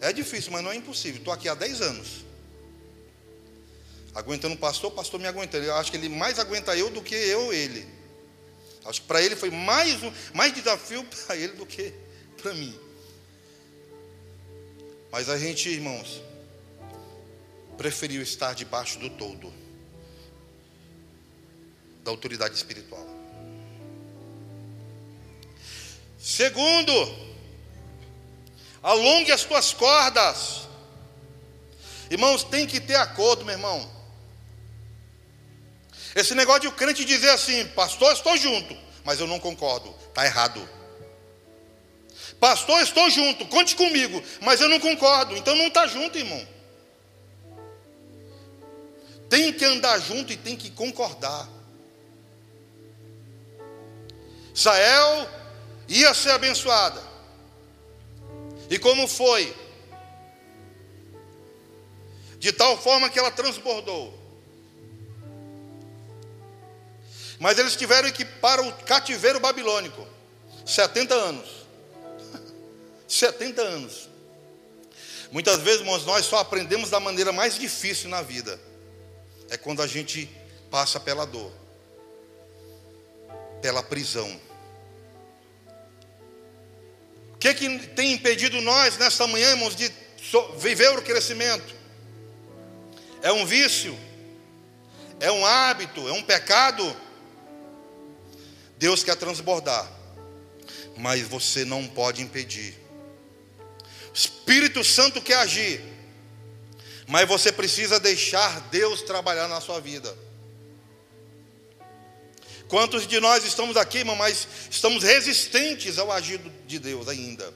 É 0.00 0.12
difícil, 0.14 0.50
mas 0.50 0.64
não 0.64 0.72
é 0.72 0.76
impossível. 0.76 1.18
Estou 1.18 1.32
aqui 1.32 1.46
há 1.46 1.54
10 1.54 1.82
anos. 1.82 2.24
Aguentando 4.14 4.54
o 4.54 4.58
pastor, 4.58 4.90
o 4.90 4.94
pastor 4.94 5.20
me 5.20 5.26
aguenta. 5.26 5.58
Eu 5.58 5.74
acho 5.76 5.90
que 5.90 5.98
ele 5.98 6.08
mais 6.08 6.38
aguenta 6.38 6.74
eu 6.74 6.88
do 6.88 7.02
que 7.02 7.14
eu 7.14 7.52
ele. 7.52 7.86
Acho 8.86 9.02
que 9.02 9.06
para 9.06 9.20
ele 9.20 9.36
foi 9.36 9.50
mais, 9.50 10.02
um, 10.02 10.12
mais 10.32 10.54
desafio 10.54 11.04
para 11.26 11.36
ele 11.36 11.52
do 11.52 11.66
que 11.66 11.92
para 12.40 12.54
mim. 12.54 12.78
Mas 15.12 15.28
a 15.28 15.38
gente, 15.38 15.68
irmãos, 15.68 16.22
preferiu 17.76 18.22
estar 18.22 18.54
debaixo 18.54 18.98
do 18.98 19.10
todo 19.10 19.63
da 22.04 22.10
autoridade 22.10 22.54
espiritual. 22.54 23.04
Segundo, 26.18 26.92
alongue 28.82 29.32
as 29.32 29.42
tuas 29.44 29.72
cordas. 29.72 30.68
Irmãos, 32.10 32.44
tem 32.44 32.66
que 32.66 32.78
ter 32.80 32.96
acordo, 32.96 33.44
meu 33.44 33.54
irmão. 33.54 33.90
Esse 36.14 36.34
negócio 36.34 36.62
de 36.62 36.66
o 36.68 36.72
crente 36.72 37.04
dizer 37.04 37.30
assim, 37.30 37.66
pastor, 37.68 38.12
estou 38.12 38.36
junto, 38.36 38.76
mas 39.04 39.18
eu 39.18 39.26
não 39.26 39.40
concordo, 39.40 39.92
está 40.08 40.24
errado. 40.24 40.68
Pastor, 42.38 42.80
estou 42.82 43.08
junto, 43.10 43.46
conte 43.46 43.74
comigo, 43.74 44.22
mas 44.40 44.60
eu 44.60 44.68
não 44.68 44.78
concordo, 44.78 45.36
então 45.36 45.56
não 45.56 45.68
está 45.68 45.86
junto, 45.86 46.18
irmão. 46.18 46.46
Tem 49.28 49.52
que 49.52 49.64
andar 49.64 49.98
junto 49.98 50.32
e 50.32 50.36
tem 50.36 50.54
que 50.54 50.70
concordar. 50.70 51.48
Israel 54.54 55.28
ia 55.88 56.14
ser 56.14 56.30
abençoada. 56.30 57.02
E 58.70 58.78
como 58.78 59.08
foi? 59.08 59.54
De 62.38 62.52
tal 62.52 62.78
forma 62.78 63.10
que 63.10 63.18
ela 63.18 63.32
transbordou. 63.32 64.16
Mas 67.40 67.58
eles 67.58 67.74
tiveram 67.74 68.10
que 68.12 68.22
ir 68.22 68.26
para 68.40 68.62
o 68.62 68.72
cativeiro 68.84 69.40
babilônico 69.40 70.06
70 70.64 71.14
anos. 71.14 71.48
70 73.08 73.60
anos. 73.60 74.08
Muitas 75.32 75.60
vezes, 75.62 75.80
irmãos, 75.80 76.06
nós 76.06 76.24
só 76.24 76.38
aprendemos 76.38 76.90
da 76.90 77.00
maneira 77.00 77.32
mais 77.32 77.58
difícil 77.58 78.08
na 78.08 78.22
vida. 78.22 78.60
É 79.50 79.56
quando 79.56 79.82
a 79.82 79.86
gente 79.86 80.30
passa 80.70 81.00
pela 81.00 81.26
dor 81.26 81.52
pela 83.64 83.82
prisão. 83.82 84.30
Que, 87.44 87.52
que 87.52 87.86
tem 87.88 88.12
impedido 88.12 88.58
nós 88.62 88.96
nesta 88.96 89.26
manhã, 89.26 89.50
irmãos, 89.50 89.76
de 89.76 89.92
viver 90.56 90.96
o 90.96 91.02
crescimento? 91.02 91.74
É 93.20 93.30
um 93.32 93.44
vício? 93.44 93.98
É 95.20 95.30
um 95.30 95.44
hábito? 95.44 96.08
É 96.08 96.12
um 96.12 96.22
pecado? 96.22 96.96
Deus 98.78 99.04
quer 99.04 99.16
transbordar, 99.16 99.90
mas 100.96 101.20
você 101.22 101.66
não 101.66 101.86
pode 101.86 102.22
impedir. 102.22 102.74
Espírito 104.12 104.82
Santo 104.82 105.20
quer 105.20 105.36
agir, 105.36 105.82
mas 107.06 107.28
você 107.28 107.52
precisa 107.52 108.00
deixar 108.00 108.60
Deus 108.70 109.02
trabalhar 109.02 109.48
na 109.48 109.60
sua 109.60 109.80
vida. 109.80 110.16
Quantos 112.68 113.06
de 113.06 113.20
nós 113.20 113.44
estamos 113.44 113.76
aqui, 113.76 113.98
irmão, 113.98 114.16
mas 114.16 114.48
estamos 114.70 115.02
resistentes 115.02 115.98
ao 115.98 116.10
agir 116.10 116.40
de 116.66 116.78
Deus 116.78 117.08
ainda? 117.08 117.52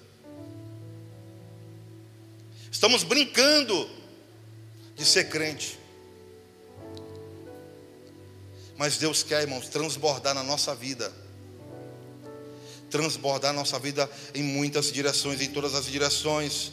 Estamos 2.70 3.02
brincando 3.02 3.88
de 4.94 5.04
ser 5.04 5.28
crente. 5.28 5.78
Mas 8.76 8.96
Deus 8.96 9.24
quer, 9.24 9.42
irmãos, 9.42 9.68
transbordar 9.68 10.34
na 10.34 10.42
nossa 10.42 10.74
vida. 10.74 11.12
Transbordar 12.90 13.52
nossa 13.52 13.78
vida 13.78 14.08
em 14.34 14.42
muitas 14.42 14.92
direções, 14.92 15.40
em 15.40 15.50
todas 15.50 15.74
as 15.74 15.86
direções. 15.86 16.72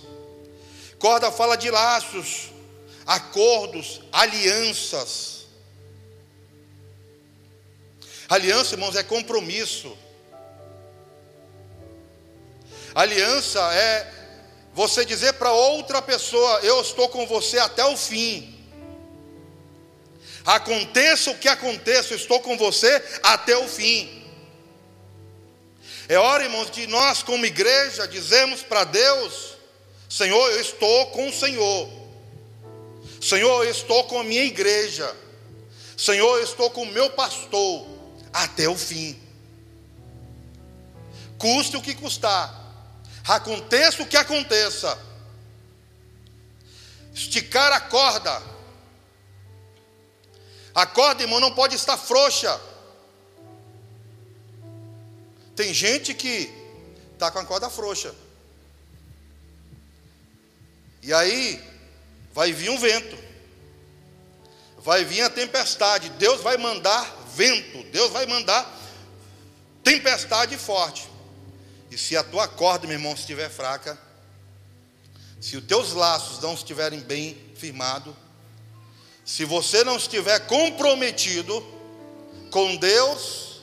Corda 0.99 1.31
fala 1.31 1.55
de 1.55 1.71
laços, 1.71 2.51
acordos, 3.05 4.01
alianças. 4.11 5.34
Aliança, 8.27 8.73
irmãos, 8.73 8.95
é 8.95 9.03
compromisso. 9.03 9.95
Aliança 12.93 13.59
é 13.73 14.11
você 14.73 15.05
dizer 15.05 15.33
para 15.33 15.51
outra 15.51 16.01
pessoa: 16.01 16.59
Eu 16.61 16.81
estou 16.81 17.07
com 17.09 17.27
você 17.27 17.59
até 17.59 17.85
o 17.85 17.95
fim. 17.95 18.51
Aconteça 20.43 21.31
o 21.31 21.37
que 21.37 21.47
aconteça, 21.47 22.13
eu 22.13 22.17
estou 22.17 22.39
com 22.39 22.57
você 22.57 23.03
até 23.21 23.57
o 23.57 23.67
fim. 23.67 24.23
É 26.07 26.17
hora, 26.17 26.43
irmãos, 26.43 26.69
de 26.69 26.85
nós, 26.85 27.23
como 27.23 27.45
igreja, 27.45 28.07
dizemos 28.07 28.63
para 28.63 28.85
Deus: 28.85 29.53
Senhor, 30.09 30.51
eu 30.51 30.61
estou 30.61 31.07
com 31.07 31.29
o 31.29 31.33
Senhor. 31.33 31.89
Senhor, 33.21 33.63
eu 33.63 33.71
estou 33.71 34.03
com 34.05 34.19
a 34.19 34.23
minha 34.23 34.43
igreja. 34.43 35.15
Senhor, 35.95 36.37
eu 36.37 36.43
estou 36.43 36.69
com 36.71 36.83
o 36.83 36.91
meu 36.91 37.09
pastor 37.11 37.94
até 38.35 38.67
o 38.67 38.77
fim. 38.77 39.17
Custe 41.37 41.77
o 41.77 41.81
que 41.81 41.95
custar. 41.95 42.53
Aconteça 43.25 44.03
o 44.03 44.05
que 44.05 44.17
aconteça. 44.17 44.99
Esticar 47.13 47.71
a 47.71 47.79
corda. 47.79 48.43
A 50.73 50.85
corda, 50.85 51.23
irmão, 51.23 51.39
não 51.39 51.55
pode 51.55 51.75
estar 51.75 51.95
frouxa. 51.95 52.59
Tem 55.55 55.73
gente 55.73 56.13
que 56.13 56.53
está 57.13 57.31
com 57.31 57.39
a 57.39 57.45
corda 57.45 57.69
frouxa. 57.69 58.13
E 61.01 61.13
aí 61.13 61.63
vai 62.33 62.51
vir 62.51 62.69
um 62.69 62.77
vento. 62.77 63.17
Vai 64.79 65.05
vir 65.05 65.21
a 65.21 65.29
tempestade. 65.29 66.09
Deus 66.09 66.41
vai 66.41 66.57
mandar 66.57 67.24
vento. 67.35 67.83
Deus 67.91 68.11
vai 68.11 68.25
mandar 68.25 68.65
tempestade 69.83 70.57
forte. 70.57 71.07
E 71.91 71.97
se 71.97 72.17
a 72.17 72.23
tua 72.23 72.47
corda, 72.47 72.87
meu 72.87 72.95
irmão, 72.95 73.13
estiver 73.13 73.49
fraca, 73.49 73.97
se 75.39 75.57
os 75.57 75.65
teus 75.65 75.93
laços 75.93 76.41
não 76.41 76.53
estiverem 76.53 76.99
bem 77.01 77.37
firmados, 77.55 78.15
se 79.23 79.43
você 79.45 79.83
não 79.83 79.97
estiver 79.97 80.39
comprometido 80.47 81.63
com 82.49 82.75
Deus, 82.77 83.61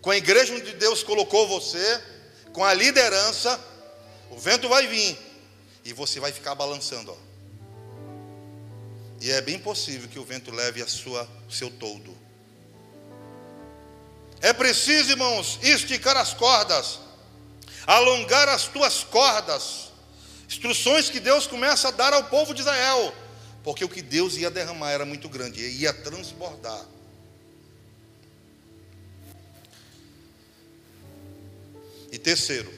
com 0.00 0.10
a 0.10 0.16
igreja 0.16 0.54
onde 0.54 0.72
Deus 0.74 1.02
colocou 1.02 1.46
você, 1.46 2.02
com 2.52 2.64
a 2.64 2.74
liderança, 2.74 3.60
o 4.30 4.38
vento 4.38 4.68
vai 4.68 4.86
vir 4.86 5.16
e 5.84 5.92
você 5.92 6.18
vai 6.18 6.32
ficar 6.32 6.54
balançando. 6.54 7.12
Ó. 7.12 7.32
E 9.20 9.30
é 9.30 9.40
bem 9.40 9.58
possível 9.58 10.08
que 10.08 10.18
o 10.18 10.24
vento 10.24 10.50
leve 10.50 10.82
a 10.82 10.86
sua, 10.88 11.28
o 11.48 11.52
seu 11.52 11.70
todo. 11.70 12.21
É 14.42 14.52
preciso, 14.52 15.10
irmãos, 15.10 15.56
esticar 15.62 16.16
as 16.16 16.34
cordas, 16.34 16.98
alongar 17.86 18.48
as 18.48 18.66
tuas 18.66 19.04
cordas. 19.04 19.92
Instruções 20.48 21.08
que 21.08 21.20
Deus 21.20 21.46
começa 21.46 21.88
a 21.88 21.90
dar 21.92 22.12
ao 22.12 22.24
povo 22.24 22.52
de 22.52 22.60
Israel, 22.60 23.14
porque 23.62 23.84
o 23.84 23.88
que 23.88 24.02
Deus 24.02 24.36
ia 24.36 24.50
derramar 24.50 24.90
era 24.90 25.06
muito 25.06 25.28
grande, 25.28 25.60
ia 25.60 25.92
transbordar. 25.92 26.84
E 32.10 32.18
terceiro, 32.18 32.70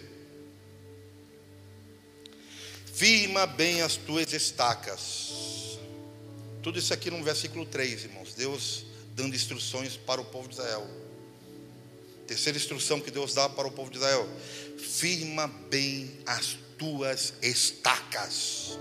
firma 2.93 3.47
bem 3.47 3.81
as 3.81 3.97
tuas 3.97 4.35
estacas. 4.35 5.79
Tudo 6.63 6.79
isso 6.79 6.93
aqui 6.93 7.11
no 7.11 7.25
versículo 7.25 7.65
3, 7.65 8.05
irmãos. 8.05 8.35
Deus 8.35 8.85
dando 9.15 9.35
instruções 9.35 9.97
para 9.97 10.21
o 10.21 10.25
povo 10.27 10.47
de 10.47 10.55
Israel. 10.55 11.04
Terceira 12.27 12.57
instrução 12.57 13.01
que 13.01 13.11
Deus 13.11 13.35
dá 13.35 13.49
para 13.49 13.69
o 13.69 13.71
povo 13.71 13.91
de 13.91 13.99
Israel: 13.99 14.29
firma 14.79 15.47
bem 15.47 16.19
as 16.27 16.57
tuas 16.79 17.35
estacas. 17.43 18.79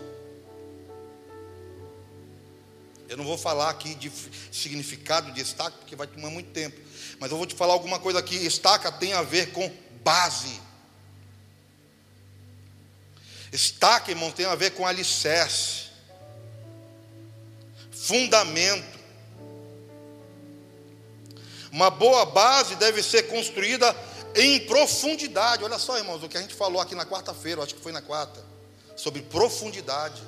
Eu 3.10 3.18
não 3.18 3.26
vou 3.26 3.38
falar 3.38 3.70
aqui 3.70 3.94
de 3.96 4.12
significado 4.52 5.32
de 5.32 5.42
estaca, 5.42 5.78
porque 5.78 5.96
vai 5.96 6.08
tomar 6.08 6.30
muito 6.30 6.50
tempo. 6.52 6.80
Mas 7.20 7.30
eu 7.30 7.38
vou 7.38 7.46
te 7.46 7.54
falar 7.54 7.74
alguma 7.74 8.00
coisa 8.00 8.18
aqui. 8.18 8.36
Estaca 8.36 8.92
tem 8.92 9.14
a 9.14 9.22
ver 9.22 9.52
com 9.52 9.72
base. 10.04 10.60
Estaca, 13.52 14.10
irmão, 14.10 14.32
tem 14.32 14.48
a 14.48 14.56
ver 14.56 14.72
com 14.72 14.88
alicerce, 14.88 15.92
fundamento. 17.92 19.03
Uma 21.74 21.90
boa 21.90 22.26
base 22.26 22.76
deve 22.76 23.04
ser 23.04 23.24
construída 23.24 23.94
em 24.34 24.62
profundidade. 24.66 25.66
Olha 25.66 25.78
só, 25.78 25.98
irmãos, 25.98 26.24
o 26.24 26.30
que 26.30 26.38
a 26.38 26.42
gente 26.42 26.54
falou 26.54 26.80
aqui 26.80 26.96
na 26.96 27.06
quarta-feira, 27.06 27.62
acho 27.62 27.76
que 27.76 27.82
foi 27.82 27.92
na 27.92 28.02
quarta, 28.02 28.42
sobre 28.96 29.22
profundidade. 29.24 30.24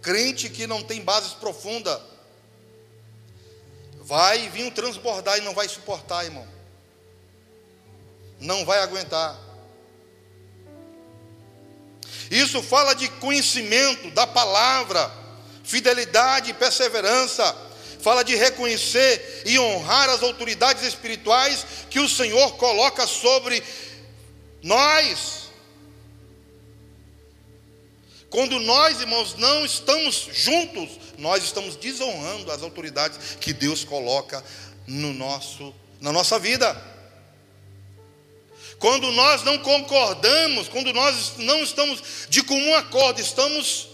Crente 0.00 0.48
que 0.48 0.66
não 0.66 0.82
tem 0.82 1.02
bases 1.02 1.34
profundas, 1.34 2.00
vai 4.00 4.48
vir 4.48 4.64
um 4.64 4.70
transbordar 4.70 5.36
e 5.36 5.42
não 5.42 5.52
vai 5.52 5.68
suportar, 5.68 6.24
irmão 6.24 6.48
não 8.40 8.64
vai 8.64 8.80
aguentar. 8.80 9.38
Isso 12.30 12.62
fala 12.62 12.94
de 12.94 13.08
conhecimento 13.08 14.10
da 14.12 14.26
palavra, 14.26 15.12
fidelidade 15.62 16.50
e 16.50 16.54
perseverança. 16.54 17.54
Fala 18.02 18.22
de 18.22 18.34
reconhecer 18.34 19.42
e 19.44 19.58
honrar 19.58 20.08
as 20.08 20.22
autoridades 20.22 20.82
espirituais 20.84 21.66
que 21.90 22.00
o 22.00 22.08
Senhor 22.08 22.56
coloca 22.56 23.06
sobre 23.06 23.62
nós. 24.62 25.50
Quando 28.30 28.60
nós, 28.60 29.00
irmãos, 29.00 29.34
não 29.34 29.64
estamos 29.66 30.28
juntos, 30.32 30.88
nós 31.18 31.42
estamos 31.42 31.74
desonrando 31.76 32.50
as 32.52 32.62
autoridades 32.62 33.36
que 33.40 33.52
Deus 33.52 33.84
coloca 33.84 34.42
no 34.86 35.12
nosso, 35.12 35.74
na 36.00 36.12
nossa 36.12 36.38
vida. 36.38 36.80
Quando 38.78 39.10
nós 39.12 39.42
não 39.42 39.58
concordamos, 39.58 40.68
quando 40.68 40.92
nós 40.92 41.34
não 41.38 41.62
estamos 41.62 42.02
de 42.30 42.42
comum 42.42 42.74
acordo, 42.76 43.20
estamos 43.20 43.88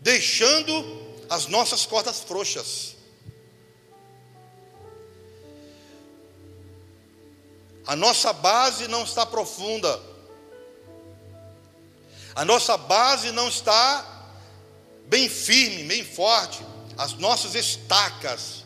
deixando 0.00 1.16
as 1.28 1.46
nossas 1.46 1.84
cordas 1.84 2.20
frouxas. 2.20 2.97
A 7.88 7.96
nossa 7.96 8.34
base 8.34 8.86
não 8.86 9.02
está 9.02 9.24
profunda. 9.24 9.98
A 12.34 12.44
nossa 12.44 12.76
base 12.76 13.32
não 13.32 13.48
está 13.48 14.04
bem 15.06 15.26
firme, 15.26 15.84
bem 15.84 16.04
forte. 16.04 16.60
As 16.98 17.14
nossas 17.14 17.54
estacas. 17.54 18.62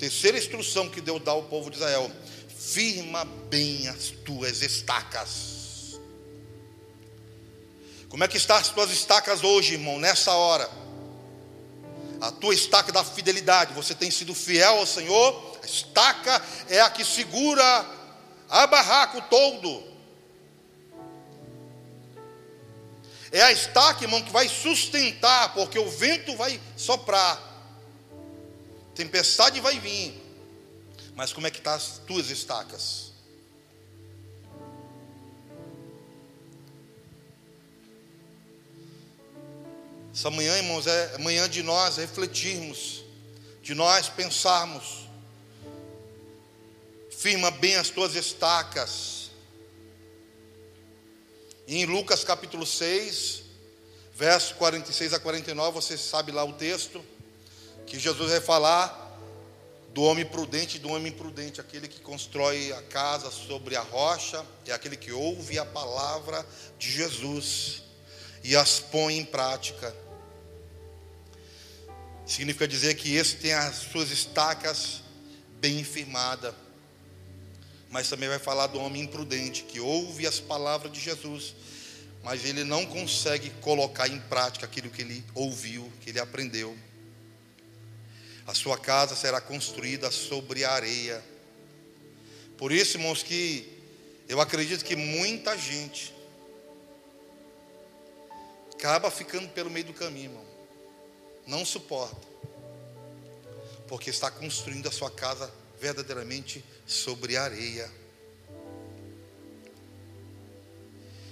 Terceira 0.00 0.36
instrução 0.36 0.88
que 0.88 1.00
Deus 1.00 1.22
dá 1.22 1.30
ao 1.30 1.44
povo 1.44 1.70
de 1.70 1.76
Israel 1.76 2.10
firma 2.48 3.24
bem 3.24 3.86
as 3.86 4.10
tuas 4.24 4.62
estacas. 4.62 6.00
Como 8.08 8.24
é 8.24 8.26
que 8.26 8.36
estão 8.36 8.56
as 8.56 8.68
tuas 8.68 8.90
estacas 8.90 9.44
hoje, 9.44 9.74
irmão, 9.74 10.00
nessa 10.00 10.32
hora? 10.32 10.68
A 12.20 12.32
tua 12.32 12.52
estaca 12.52 12.90
da 12.90 13.04
fidelidade, 13.04 13.72
você 13.74 13.94
tem 13.94 14.10
sido 14.10 14.34
fiel 14.34 14.78
ao 14.78 14.86
Senhor? 14.86 15.51
A 15.62 15.66
estaca 15.66 16.42
é 16.68 16.80
a 16.80 16.90
que 16.90 17.04
segura 17.04 17.86
a 18.48 18.66
barraco 18.66 19.22
todo. 19.30 19.92
É 23.30 23.40
a 23.40 23.50
estaca, 23.50 24.04
irmão, 24.04 24.22
que 24.22 24.30
vai 24.30 24.46
sustentar, 24.46 25.54
porque 25.54 25.78
o 25.78 25.88
vento 25.88 26.36
vai 26.36 26.60
soprar, 26.76 27.40
tempestade 28.94 29.58
vai 29.58 29.78
vir, 29.78 30.20
mas 31.14 31.32
como 31.32 31.46
é 31.46 31.50
que 31.50 31.56
estão 31.56 31.72
tá 31.72 31.78
as 31.78 31.98
tuas 32.06 32.28
estacas? 32.28 33.12
Essa 40.12 40.30
manhã, 40.30 40.54
irmãos, 40.58 40.86
é 40.86 41.16
manhã 41.16 41.48
de 41.48 41.62
nós 41.62 41.96
refletirmos, 41.96 43.02
de 43.62 43.74
nós 43.74 44.10
pensarmos. 44.10 45.01
Firma 47.22 47.52
bem 47.52 47.76
as 47.76 47.88
tuas 47.88 48.16
estacas. 48.16 49.30
E 51.68 51.80
em 51.80 51.86
Lucas 51.86 52.24
capítulo 52.24 52.66
6, 52.66 53.44
verso 54.12 54.56
46 54.56 55.14
a 55.14 55.20
49, 55.20 55.72
você 55.72 55.96
sabe 55.96 56.32
lá 56.32 56.42
o 56.42 56.52
texto, 56.52 57.00
que 57.86 57.96
Jesus 57.96 58.28
vai 58.28 58.40
falar 58.40 59.16
do 59.94 60.02
homem 60.02 60.26
prudente 60.26 60.78
e 60.78 60.80
do 60.80 60.88
homem 60.88 61.12
imprudente, 61.12 61.60
aquele 61.60 61.86
que 61.86 62.00
constrói 62.00 62.72
a 62.72 62.82
casa 62.82 63.30
sobre 63.30 63.76
a 63.76 63.82
rocha, 63.82 64.44
é 64.66 64.72
aquele 64.72 64.96
que 64.96 65.12
ouve 65.12 65.60
a 65.60 65.64
palavra 65.64 66.44
de 66.76 66.90
Jesus 66.90 67.84
e 68.42 68.56
as 68.56 68.80
põe 68.80 69.16
em 69.16 69.24
prática. 69.24 69.94
Significa 72.26 72.66
dizer 72.66 72.96
que 72.96 73.14
esse 73.14 73.36
tem 73.36 73.52
as 73.52 73.76
suas 73.76 74.10
estacas 74.10 75.04
bem 75.60 75.84
firmadas. 75.84 76.52
Mas 77.92 78.08
também 78.08 78.26
vai 78.26 78.38
falar 78.38 78.68
do 78.68 78.80
homem 78.80 79.02
imprudente, 79.02 79.64
que 79.64 79.78
ouve 79.78 80.26
as 80.26 80.40
palavras 80.40 80.90
de 80.90 80.98
Jesus, 80.98 81.54
mas 82.24 82.42
ele 82.42 82.64
não 82.64 82.86
consegue 82.86 83.50
colocar 83.60 84.08
em 84.08 84.18
prática 84.18 84.64
aquilo 84.64 84.88
que 84.88 85.02
ele 85.02 85.22
ouviu, 85.34 85.92
que 86.00 86.08
ele 86.08 86.18
aprendeu. 86.18 86.74
A 88.46 88.54
sua 88.54 88.78
casa 88.78 89.14
será 89.14 89.42
construída 89.42 90.10
sobre 90.10 90.64
a 90.64 90.72
areia. 90.72 91.22
Por 92.56 92.72
isso, 92.72 92.96
irmãos, 92.96 93.22
que 93.22 93.70
eu 94.26 94.40
acredito 94.40 94.86
que 94.86 94.96
muita 94.96 95.56
gente 95.58 96.14
acaba 98.72 99.10
ficando 99.10 99.50
pelo 99.50 99.68
meio 99.68 99.84
do 99.84 99.92
caminho, 99.92 100.30
irmão. 100.30 100.46
Não 101.46 101.62
suporta. 101.62 102.26
Porque 103.86 104.08
está 104.08 104.30
construindo 104.30 104.88
a 104.88 104.90
sua 104.90 105.10
casa 105.10 105.52
verdadeiramente 105.78 106.64
sobre 106.86 107.36
areia. 107.36 107.90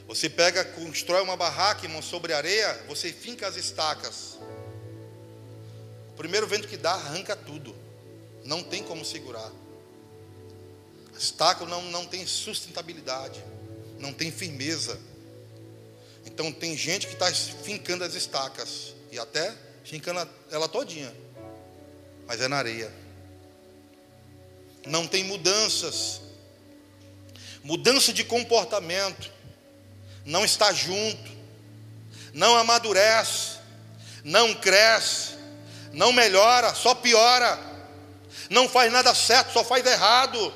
Você 0.07 0.29
pega, 0.29 0.65
constrói 0.65 1.23
uma 1.23 1.37
barraca, 1.37 1.87
irmão, 1.87 2.03
sobre 2.03 2.33
areia, 2.33 2.85
você 2.89 3.13
finca 3.13 3.47
as 3.47 3.57
estacas. 3.57 4.39
O 6.09 6.15
primeiro 6.17 6.47
vento 6.47 6.67
que 6.67 6.77
dá, 6.77 6.93
arranca 6.93 7.37
tudo. 7.37 7.75
Não 8.45 8.63
tem 8.63 8.83
como 8.83 9.05
segurar. 9.05 9.53
A 11.15 11.19
estaca 11.19 11.65
não, 11.65 11.83
não 11.83 12.07
tem 12.07 12.27
sustentabilidade, 12.27 13.41
não 13.99 14.13
tem 14.13 14.33
firmeza. 14.33 14.99
Então 16.27 16.53
tem 16.53 16.77
gente 16.77 17.07
que 17.07 17.13
está 17.13 17.33
fincando 17.33 18.03
as 18.03 18.15
estacas 18.15 18.95
e 19.13 19.19
até 19.19 19.55
fincando 19.85 20.29
ela 20.51 20.69
todinha, 20.69 21.15
mas 22.27 22.41
é 22.41 22.49
na 22.49 22.57
areia. 22.57 22.93
Não 24.87 25.07
tem 25.07 25.25
mudanças, 25.25 26.21
mudança 27.63 28.13
de 28.13 28.25
comportamento, 28.25 29.31
não 30.25 30.45
está 30.45 30.73
junto, 30.73 31.31
não 32.33 32.57
amadurece, 32.57 33.59
não 34.25 34.55
cresce, 34.55 35.35
não 35.93 36.13
melhora, 36.13 36.75
só 36.75 36.95
piora, 36.95 37.59
não 38.49 38.69
faz 38.69 38.91
nada 38.93 39.15
certo, 39.15 39.53
só 39.53 39.65
faz 39.65 39.85
errado. 39.85 40.53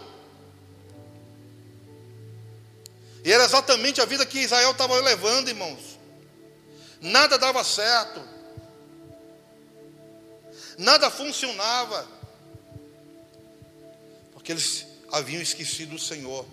E 3.25 3.33
era 3.33 3.45
exatamente 3.45 4.01
a 4.01 4.05
vida 4.05 4.27
que 4.27 4.39
Israel 4.39 4.73
estava 4.73 5.01
levando, 5.01 5.49
irmãos. 5.49 5.99
Nada 7.01 7.39
dava 7.39 7.65
certo. 7.65 8.23
Nada 10.77 11.11
funcionava. 11.11 12.07
Porque 14.45 14.53
eles 14.53 14.87
haviam 15.11 15.41
esquecido 15.41 15.97
o 15.97 15.99
Senhor. 15.99 16.45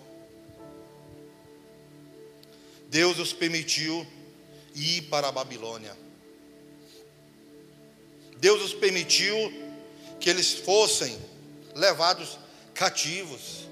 Deus 2.88 3.18
os 3.18 3.34
permitiu 3.34 4.06
ir 4.74 5.02
para 5.10 5.28
a 5.28 5.32
Babilônia. 5.32 5.94
Deus 8.38 8.62
os 8.62 8.72
permitiu 8.72 9.36
que 10.18 10.30
eles 10.30 10.54
fossem 10.54 11.20
levados 11.74 12.38
cativos. 12.72 13.68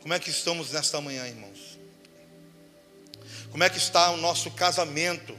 Como 0.00 0.14
é 0.14 0.18
que 0.18 0.30
estamos 0.30 0.72
nesta 0.72 0.98
manhã, 0.98 1.28
irmãos? 1.28 1.78
Como 3.50 3.62
é 3.62 3.68
que 3.68 3.76
está 3.76 4.12
o 4.12 4.16
nosso 4.16 4.50
casamento? 4.52 5.36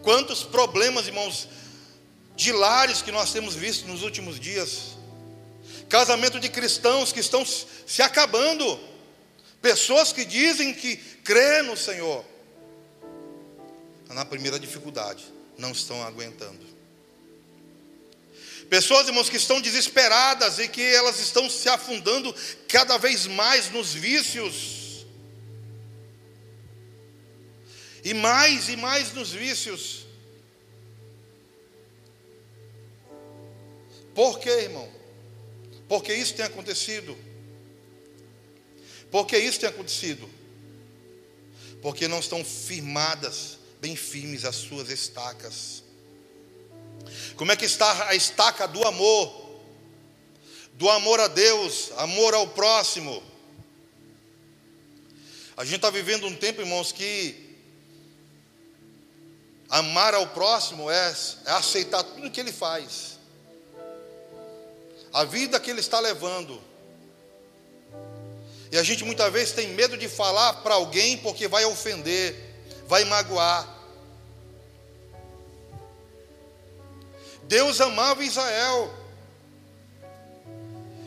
Quantos 0.00 0.42
problemas, 0.44 1.06
irmãos, 1.06 1.46
de 2.34 2.52
lares 2.52 3.02
que 3.02 3.12
nós 3.12 3.34
temos 3.34 3.54
visto 3.54 3.86
nos 3.86 4.02
últimos 4.02 4.40
dias? 4.40 4.96
Casamento 5.88 6.38
de 6.38 6.48
cristãos 6.48 7.12
que 7.12 7.20
estão 7.20 7.44
se 7.44 8.02
acabando. 8.02 8.78
Pessoas 9.62 10.12
que 10.12 10.24
dizem 10.24 10.74
que 10.74 10.96
crê 11.24 11.62
no 11.62 11.76
Senhor. 11.76 12.24
Na 14.10 14.24
primeira 14.24 14.58
dificuldade, 14.58 15.24
não 15.56 15.72
estão 15.72 16.02
aguentando. 16.02 16.66
Pessoas, 18.68 19.06
irmãos, 19.06 19.30
que 19.30 19.36
estão 19.36 19.60
desesperadas 19.60 20.58
e 20.58 20.68
que 20.68 20.82
elas 20.82 21.18
estão 21.20 21.48
se 21.48 21.68
afundando 21.68 22.34
cada 22.68 22.98
vez 22.98 23.26
mais 23.26 23.70
nos 23.70 23.94
vícios. 23.94 25.06
E 28.04 28.12
mais 28.12 28.68
e 28.68 28.76
mais 28.76 29.12
nos 29.12 29.30
vícios. 29.30 30.06
Por 34.14 34.38
quê, 34.38 34.50
irmão? 34.50 34.97
Porque 35.88 36.12
isso 36.12 36.34
tem 36.34 36.44
acontecido. 36.44 37.16
Por 39.10 39.26
que 39.26 39.38
isso 39.38 39.58
tem 39.58 39.68
acontecido? 39.68 40.28
Porque 41.80 42.06
não 42.06 42.20
estão 42.20 42.44
firmadas, 42.44 43.58
bem 43.80 43.96
firmes 43.96 44.44
as 44.44 44.56
suas 44.56 44.90
estacas. 44.90 45.82
Como 47.36 47.50
é 47.50 47.56
que 47.56 47.64
está 47.64 48.08
a 48.08 48.14
estaca 48.14 48.66
do 48.66 48.86
amor? 48.86 49.48
Do 50.74 50.88
amor 50.90 51.20
a 51.20 51.28
Deus, 51.28 51.90
amor 51.96 52.34
ao 52.34 52.48
próximo. 52.48 53.22
A 55.56 55.64
gente 55.64 55.76
está 55.76 55.90
vivendo 55.90 56.26
um 56.26 56.34
tempo, 56.36 56.60
irmãos, 56.60 56.92
que 56.92 57.48
amar 59.68 60.14
ao 60.14 60.28
próximo 60.28 60.90
é, 60.90 61.14
é 61.46 61.50
aceitar 61.50 62.02
tudo 62.02 62.30
que 62.30 62.40
ele 62.40 62.52
faz, 62.52 63.17
a 65.12 65.24
vida 65.24 65.58
que 65.58 65.70
ele 65.70 65.80
está 65.80 66.00
levando. 66.00 66.60
E 68.70 68.76
a 68.76 68.82
gente 68.82 69.04
muitas 69.04 69.32
vezes 69.32 69.54
tem 69.54 69.68
medo 69.68 69.96
de 69.96 70.08
falar 70.08 70.54
para 70.54 70.74
alguém 70.74 71.16
porque 71.18 71.48
vai 71.48 71.64
ofender, 71.64 72.34
vai 72.86 73.04
magoar. 73.04 73.76
Deus 77.44 77.80
amava 77.80 78.22
Israel. 78.22 78.94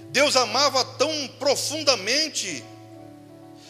Deus 0.09 0.35
amava 0.35 0.83
tão 0.83 1.27
profundamente 1.39 2.63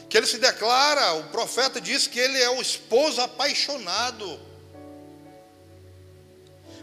que 0.10 0.18
ele 0.18 0.28
se 0.28 0.40
declara, 0.40 1.14
o 1.14 1.24
profeta 1.30 1.80
diz 1.80 2.06
que 2.06 2.20
ele 2.20 2.38
é 2.38 2.50
o 2.50 2.62
esposo 2.62 3.22
apaixonado. 3.22 4.40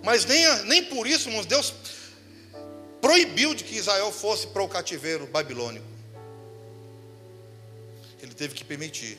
Mas 0.02 0.24
nem, 0.24 0.64
nem 0.64 0.84
por 0.84 1.06
isso, 1.06 1.28
irmãos, 1.28 1.44
Deus 1.44 1.74
proibiu 3.00 3.54
de 3.54 3.64
que 3.64 3.76
Israel 3.76 4.10
fosse 4.12 4.46
para 4.48 4.62
o 4.62 4.68
cativeiro 4.68 5.26
babilônico. 5.26 5.86
Ele 8.20 8.34
teve 8.34 8.54
que 8.54 8.64
permitir. 8.64 9.18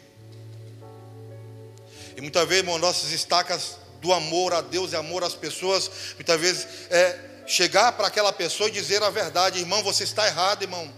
E 2.16 2.22
muitas 2.22 2.48
vezes, 2.48 2.64
irmão, 2.64 2.78
nossas 2.78 3.12
estacas 3.12 3.78
do 4.02 4.14
amor 4.14 4.54
a 4.54 4.62
Deus 4.62 4.92
e 4.92 4.96
amor 4.96 5.24
às 5.24 5.36
pessoas, 5.36 5.90
muitas 6.16 6.40
vezes 6.40 6.68
é 6.90 7.18
chegar 7.48 7.94
para 7.94 8.08
aquela 8.08 8.32
pessoa 8.32 8.70
e 8.70 8.72
dizer 8.72 9.02
a 9.02 9.10
verdade, 9.10 9.60
irmão, 9.60 9.82
você 9.82 10.04
está 10.04 10.28
errado, 10.28 10.62
irmão. 10.62 10.94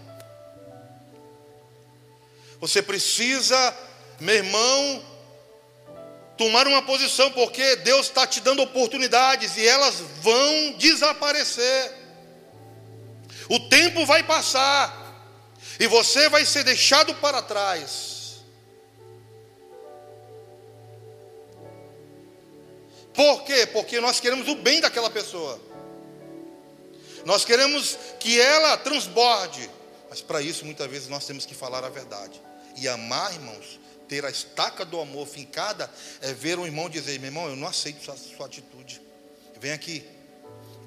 Você 2.60 2.82
precisa, 2.82 3.76
meu 4.20 4.34
irmão, 4.36 5.04
tomar 6.36 6.66
uma 6.66 6.82
posição, 6.82 7.30
porque 7.32 7.76
Deus 7.76 8.06
está 8.06 8.26
te 8.26 8.40
dando 8.40 8.62
oportunidades 8.62 9.56
e 9.56 9.66
elas 9.66 9.94
vão 10.20 10.72
desaparecer. 10.78 12.01
O 13.52 13.60
tempo 13.60 14.06
vai 14.06 14.22
passar 14.22 14.90
e 15.78 15.86
você 15.86 16.26
vai 16.30 16.42
ser 16.46 16.64
deixado 16.64 17.14
para 17.16 17.42
trás. 17.42 18.40
Por 23.12 23.44
quê? 23.44 23.66
Porque 23.66 24.00
nós 24.00 24.18
queremos 24.20 24.48
o 24.48 24.54
bem 24.54 24.80
daquela 24.80 25.10
pessoa. 25.10 25.60
Nós 27.26 27.44
queremos 27.44 27.98
que 28.18 28.40
ela 28.40 28.78
transborde. 28.78 29.68
Mas 30.08 30.22
para 30.22 30.40
isso, 30.40 30.64
muitas 30.64 30.90
vezes, 30.90 31.08
nós 31.08 31.26
temos 31.26 31.44
que 31.44 31.54
falar 31.54 31.84
a 31.84 31.90
verdade. 31.90 32.40
E 32.78 32.88
amar, 32.88 33.34
irmãos, 33.34 33.78
ter 34.08 34.24
a 34.24 34.30
estaca 34.30 34.82
do 34.82 34.98
amor 34.98 35.26
fincada, 35.26 35.90
é 36.22 36.32
ver 36.32 36.58
um 36.58 36.64
irmão 36.64 36.88
dizer: 36.88 37.20
meu 37.20 37.28
irmão, 37.28 37.50
eu 37.50 37.56
não 37.56 37.68
aceito 37.68 38.02
sua, 38.02 38.16
sua 38.16 38.46
atitude. 38.46 39.02
Vem 39.60 39.72
aqui, 39.72 40.02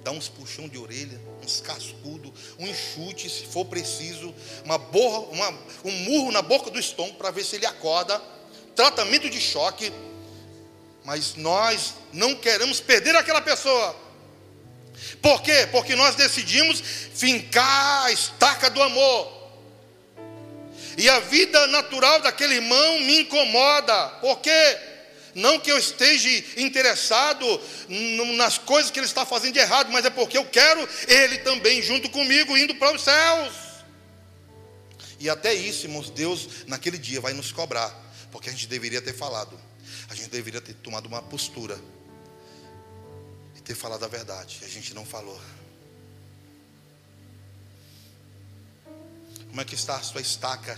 dá 0.05 0.11
uns 0.11 0.29
puxão 0.29 0.69
de 0.69 0.77
orelha, 0.77 1.19
uns 1.43 1.59
cascudos, 1.59 2.31
um 2.57 2.65
enxute, 2.67 3.29
se 3.29 3.45
for 3.47 3.65
preciso, 3.65 4.33
uma 4.63 4.77
borra, 4.77 5.19
uma, 5.31 5.49
um 5.83 5.91
murro 5.91 6.31
na 6.31 6.41
boca 6.41 6.69
do 6.69 6.79
estômago 6.79 7.17
para 7.17 7.31
ver 7.31 7.43
se 7.43 7.57
ele 7.57 7.65
acorda. 7.65 8.21
Tratamento 8.75 9.29
de 9.29 9.41
choque 9.41 9.91
mas 11.05 11.35
nós 11.35 11.93
não 12.11 12.33
queremos 12.35 12.81
perder 12.81 13.15
aquela 13.15 13.39
pessoa. 13.39 13.95
Por 15.21 15.41
quê? 15.43 15.67
Porque 15.71 15.95
nós 15.95 16.15
decidimos 16.15 16.81
fincar 17.13 18.05
a 18.05 18.11
estaca 18.11 18.71
do 18.71 18.81
amor. 18.81 19.31
E 20.97 21.07
a 21.07 21.19
vida 21.19 21.67
natural 21.67 22.21
daquele 22.21 22.55
irmão 22.55 22.99
me 23.01 23.21
incomoda. 23.21 24.07
Por 24.19 24.39
quê? 24.39 24.77
Não 25.35 25.59
que 25.59 25.71
eu 25.71 25.77
esteja 25.77 26.29
interessado 26.57 27.45
nas 28.37 28.57
coisas 28.57 28.89
que 28.89 28.97
ele 28.97 29.05
está 29.05 29.25
fazendo 29.25 29.53
de 29.53 29.59
errado, 29.59 29.91
mas 29.91 30.05
é 30.05 30.09
porque 30.09 30.37
eu 30.37 30.45
quero 30.45 30.87
ele 31.07 31.39
também 31.39 31.81
junto 31.81 32.09
comigo 32.09 32.57
indo 32.57 32.73
para 32.75 32.95
os 32.95 33.03
céus. 33.03 33.53
E 35.19 35.29
até 35.29 35.53
isso, 35.53 35.85
irmãos, 35.85 36.09
Deus 36.09 36.47
naquele 36.65 36.97
dia 36.97 37.21
vai 37.21 37.33
nos 37.33 37.51
cobrar, 37.51 37.93
porque 38.31 38.49
a 38.49 38.51
gente 38.51 38.67
deveria 38.67 39.01
ter 39.01 39.13
falado 39.13 39.59
a 40.09 40.15
gente 40.15 40.29
deveria 40.29 40.61
ter 40.61 40.73
tomado 40.75 41.07
uma 41.07 41.21
postura 41.21 41.79
e 43.55 43.61
ter 43.61 43.75
falado 43.75 44.03
a 44.03 44.07
verdade. 44.07 44.59
A 44.63 44.67
gente 44.67 44.93
não 44.93 45.05
falou. 45.05 45.39
Como 49.47 49.61
é 49.61 49.65
que 49.65 49.75
está 49.75 49.95
a 49.95 50.03
sua 50.03 50.21
estaca 50.21 50.77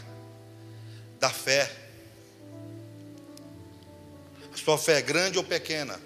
da 1.20 1.30
fé? 1.30 1.87
Sua 4.64 4.78
fé 4.78 4.98
é 4.98 5.02
grande 5.02 5.38
ou 5.38 5.44
pequena? 5.44 6.00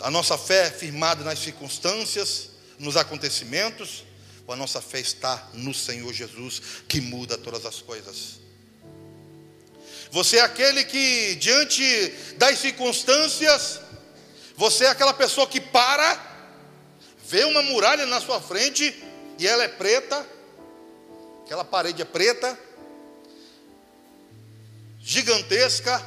A 0.00 0.10
nossa 0.10 0.38
fé 0.38 0.68
é 0.68 0.70
firmada 0.70 1.24
nas 1.24 1.40
circunstâncias, 1.40 2.50
nos 2.78 2.96
acontecimentos, 2.96 4.04
ou 4.46 4.54
a 4.54 4.56
nossa 4.56 4.80
fé 4.80 5.00
está 5.00 5.48
no 5.52 5.74
Senhor 5.74 6.12
Jesus, 6.12 6.62
que 6.88 7.00
muda 7.00 7.36
todas 7.36 7.66
as 7.66 7.82
coisas? 7.82 8.38
Você 10.10 10.36
é 10.36 10.42
aquele 10.42 10.84
que, 10.84 11.34
diante 11.34 11.84
das 12.36 12.60
circunstâncias, 12.60 13.80
você 14.56 14.84
é 14.84 14.88
aquela 14.88 15.12
pessoa 15.12 15.46
que 15.46 15.60
para, 15.60 16.48
vê 17.26 17.44
uma 17.44 17.62
muralha 17.62 18.06
na 18.06 18.20
sua 18.20 18.40
frente 18.40 18.94
e 19.38 19.46
ela 19.46 19.64
é 19.64 19.68
preta, 19.68 20.24
aquela 21.44 21.64
parede 21.64 22.00
é 22.00 22.04
preta, 22.04 22.56
gigantesca, 25.04 26.02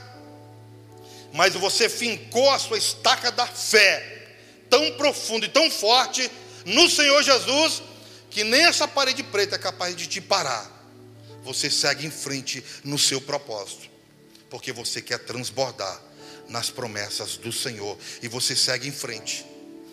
mas 1.32 1.54
você 1.54 1.88
fincou 1.88 2.50
a 2.50 2.58
sua 2.58 2.80
estaca 2.80 3.32
da 3.32 3.46
fé 3.46 4.34
tão 4.70 4.92
profundo 4.94 5.46
e 5.46 5.50
tão 5.50 5.70
forte 5.70 6.30
no 6.66 6.90
Senhor 6.90 7.22
Jesus, 7.22 7.84
que 8.32 8.44
nem 8.44 8.66
essa 8.66 8.88
parede 8.88 9.22
preta 9.22 9.56
é 9.56 9.60
capaz 9.60 9.96
de 9.96 10.08
te 10.08 10.20
parar. 10.20 10.76
Você 11.44 11.70
segue 11.70 12.08
em 12.08 12.12
frente 12.12 12.64
no 12.84 12.98
seu 12.98 13.22
propósito, 13.22 13.88
porque 14.50 14.74
você 14.74 15.00
quer 15.00 15.20
transbordar 15.20 16.02
nas 16.50 16.72
promessas 16.72 17.38
do 17.38 17.54
Senhor 17.54 17.98
e 18.22 18.28
você 18.28 18.56
segue 18.56 18.88
em 18.88 18.92
frente. 18.92 19.46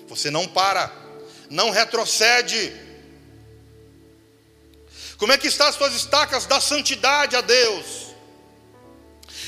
Você 0.08 0.30
não 0.30 0.48
para, 0.48 0.90
não 1.50 1.70
retrocede. 1.70 2.72
Como 5.18 5.32
é 5.32 5.38
que 5.38 5.46
estão 5.46 5.66
as 5.66 5.74
suas 5.74 5.94
estacas 5.94 6.46
da 6.46 6.60
santidade 6.60 7.36
a 7.36 7.40
Deus? 7.40 8.03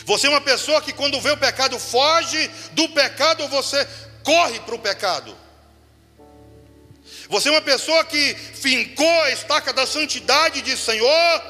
Você 0.06 0.28
é 0.28 0.30
uma 0.30 0.40
pessoa 0.40 0.80
que 0.80 0.92
quando 0.92 1.20
vê 1.20 1.32
o 1.32 1.36
pecado 1.36 1.76
foge 1.80 2.48
do 2.72 2.88
pecado 2.90 3.42
ou 3.42 3.48
você 3.48 3.84
corre 4.22 4.60
para 4.60 4.76
o 4.76 4.78
pecado? 4.78 5.36
Você 7.28 7.48
é 7.48 7.50
uma 7.50 7.60
pessoa 7.60 8.04
que 8.04 8.34
fincou 8.34 9.20
a 9.22 9.32
estaca 9.32 9.72
da 9.72 9.84
santidade 9.84 10.60
e 10.60 10.62
diz: 10.62 10.78
Senhor, 10.78 11.42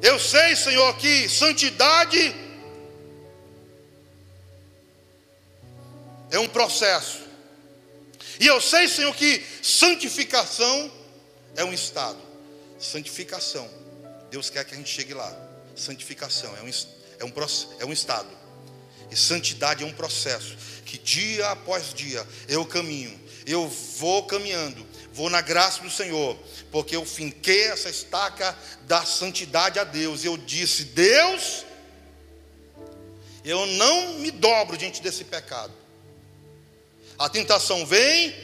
eu 0.00 0.18
sei, 0.18 0.56
Senhor, 0.56 0.96
que 0.96 1.28
santidade 1.28 2.34
é 6.30 6.38
um 6.38 6.48
processo. 6.48 7.20
E 8.40 8.46
eu 8.46 8.62
sei, 8.62 8.88
Senhor, 8.88 9.14
que 9.14 9.44
santificação 9.62 10.90
é 11.54 11.62
um 11.64 11.72
estado. 11.74 12.18
Santificação. 12.78 13.68
Deus 14.30 14.48
quer 14.48 14.64
que 14.64 14.72
a 14.72 14.78
gente 14.78 14.88
chegue 14.88 15.12
lá. 15.12 15.36
Santificação 15.76 16.56
é 16.56 16.62
um, 16.62 16.70
é 17.18 17.24
um, 17.24 17.32
é 17.80 17.84
um 17.84 17.92
estado. 17.92 18.28
E 19.10 19.16
santidade 19.16 19.82
é 19.82 19.86
um 19.86 19.92
processo. 19.92 20.56
Que 20.84 20.98
dia 20.98 21.48
após 21.50 21.92
dia 21.92 22.26
eu 22.48 22.64
caminho. 22.64 23.18
Eu 23.46 23.68
vou 23.68 24.24
caminhando. 24.24 24.86
Vou 25.12 25.30
na 25.30 25.40
graça 25.40 25.82
do 25.82 25.90
Senhor. 25.90 26.38
Porque 26.70 26.94
eu 26.94 27.04
finquei 27.04 27.64
essa 27.64 27.88
estaca 27.88 28.56
da 28.82 29.04
santidade 29.04 29.78
a 29.78 29.84
Deus. 29.84 30.24
Eu 30.24 30.36
disse: 30.36 30.84
Deus, 30.84 31.64
eu 33.44 33.66
não 33.66 34.14
me 34.14 34.30
dobro 34.30 34.76
diante 34.76 35.02
desse 35.02 35.24
pecado. 35.24 35.72
A 37.18 37.28
tentação 37.28 37.84
vem, 37.84 38.34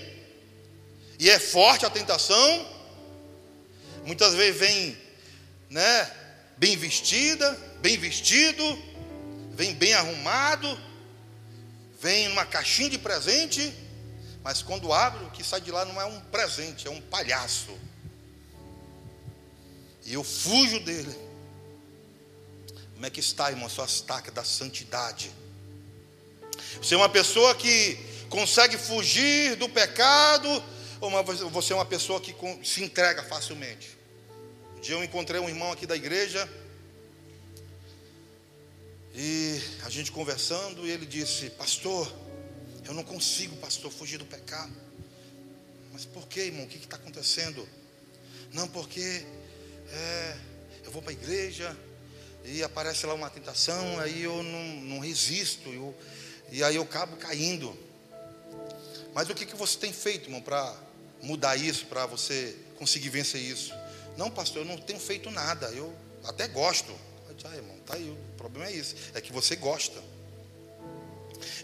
e 1.18 1.30
é 1.30 1.38
forte 1.38 1.86
a 1.86 1.90
tentação. 1.90 2.68
Muitas 4.04 4.34
vezes 4.34 4.58
vem, 4.58 4.98
né, 5.70 6.10
bem 6.56 6.76
vestida, 6.76 7.58
bem 7.84 7.98
vestido, 7.98 8.64
vem 9.52 9.74
bem 9.74 9.92
arrumado, 9.92 10.66
vem 12.00 12.28
numa 12.28 12.46
caixinha 12.46 12.88
de 12.88 12.96
presente, 12.96 13.74
mas 14.42 14.62
quando 14.62 14.90
abre, 14.90 15.22
o 15.26 15.30
que 15.30 15.44
sai 15.44 15.60
de 15.60 15.70
lá 15.70 15.84
não 15.84 16.00
é 16.00 16.06
um 16.06 16.18
presente, 16.18 16.86
é 16.88 16.90
um 16.90 17.02
palhaço. 17.02 17.78
E 20.06 20.14
eu 20.14 20.24
fujo 20.24 20.80
dele. 20.80 21.14
Como 22.94 23.04
é 23.04 23.10
que 23.10 23.20
está, 23.20 23.50
irmão, 23.50 23.68
sua 23.68 23.84
estaca 23.84 24.32
da 24.32 24.44
santidade? 24.44 25.30
Você 26.78 26.94
é 26.94 26.96
uma 26.96 27.10
pessoa 27.10 27.54
que 27.54 27.98
consegue 28.30 28.78
fugir 28.78 29.56
do 29.56 29.68
pecado, 29.68 30.48
ou 31.02 31.10
você 31.50 31.74
é 31.74 31.76
uma 31.76 31.84
pessoa 31.84 32.18
que 32.18 32.34
se 32.62 32.82
entrega 32.82 33.22
facilmente. 33.22 33.94
Um 34.74 34.80
dia 34.80 34.94
eu 34.94 35.04
encontrei 35.04 35.38
um 35.38 35.50
irmão 35.50 35.70
aqui 35.70 35.86
da 35.86 35.94
igreja, 35.94 36.48
e 39.14 39.60
a 39.84 39.90
gente 39.90 40.10
conversando, 40.10 40.84
e 40.86 40.90
ele 40.90 41.06
disse: 41.06 41.50
Pastor, 41.50 42.12
eu 42.84 42.92
não 42.92 43.04
consigo, 43.04 43.54
pastor, 43.56 43.92
fugir 43.92 44.18
do 44.18 44.24
pecado. 44.24 44.72
Mas 45.92 46.04
por 46.04 46.26
que, 46.26 46.40
irmão? 46.40 46.64
O 46.64 46.68
que 46.68 46.78
está 46.78 46.96
acontecendo? 46.96 47.66
Não, 48.52 48.66
porque 48.66 49.24
é, 49.88 50.36
eu 50.84 50.90
vou 50.90 51.00
para 51.00 51.12
a 51.12 51.14
igreja 51.14 51.76
e 52.44 52.62
aparece 52.62 53.06
lá 53.06 53.14
uma 53.14 53.30
tentação, 53.30 54.00
aí 54.00 54.22
eu 54.22 54.42
não, 54.42 54.64
não 54.82 54.98
resisto, 54.98 55.68
eu, 55.70 55.94
e 56.50 56.62
aí 56.64 56.74
eu 56.74 56.82
acabo 56.82 57.16
caindo. 57.16 57.76
Mas 59.14 59.30
o 59.30 59.34
que, 59.34 59.46
que 59.46 59.54
você 59.54 59.78
tem 59.78 59.92
feito, 59.92 60.26
irmão, 60.26 60.42
para 60.42 60.76
mudar 61.22 61.56
isso, 61.56 61.86
para 61.86 62.04
você 62.06 62.56
conseguir 62.76 63.10
vencer 63.10 63.40
isso? 63.40 63.72
Não, 64.16 64.30
pastor, 64.30 64.62
eu 64.62 64.66
não 64.66 64.76
tenho 64.76 64.98
feito 64.98 65.30
nada, 65.30 65.68
eu 65.68 65.94
até 66.24 66.48
gosto. 66.48 66.92
Ah, 67.44 67.56
irmão, 67.56 67.76
tá 67.86 67.94
aí, 67.94 68.16
problema 68.44 68.70
é 68.70 68.74
isso, 68.74 68.94
é 69.14 69.20
que 69.22 69.32
você 69.32 69.56
gosta. 69.56 69.98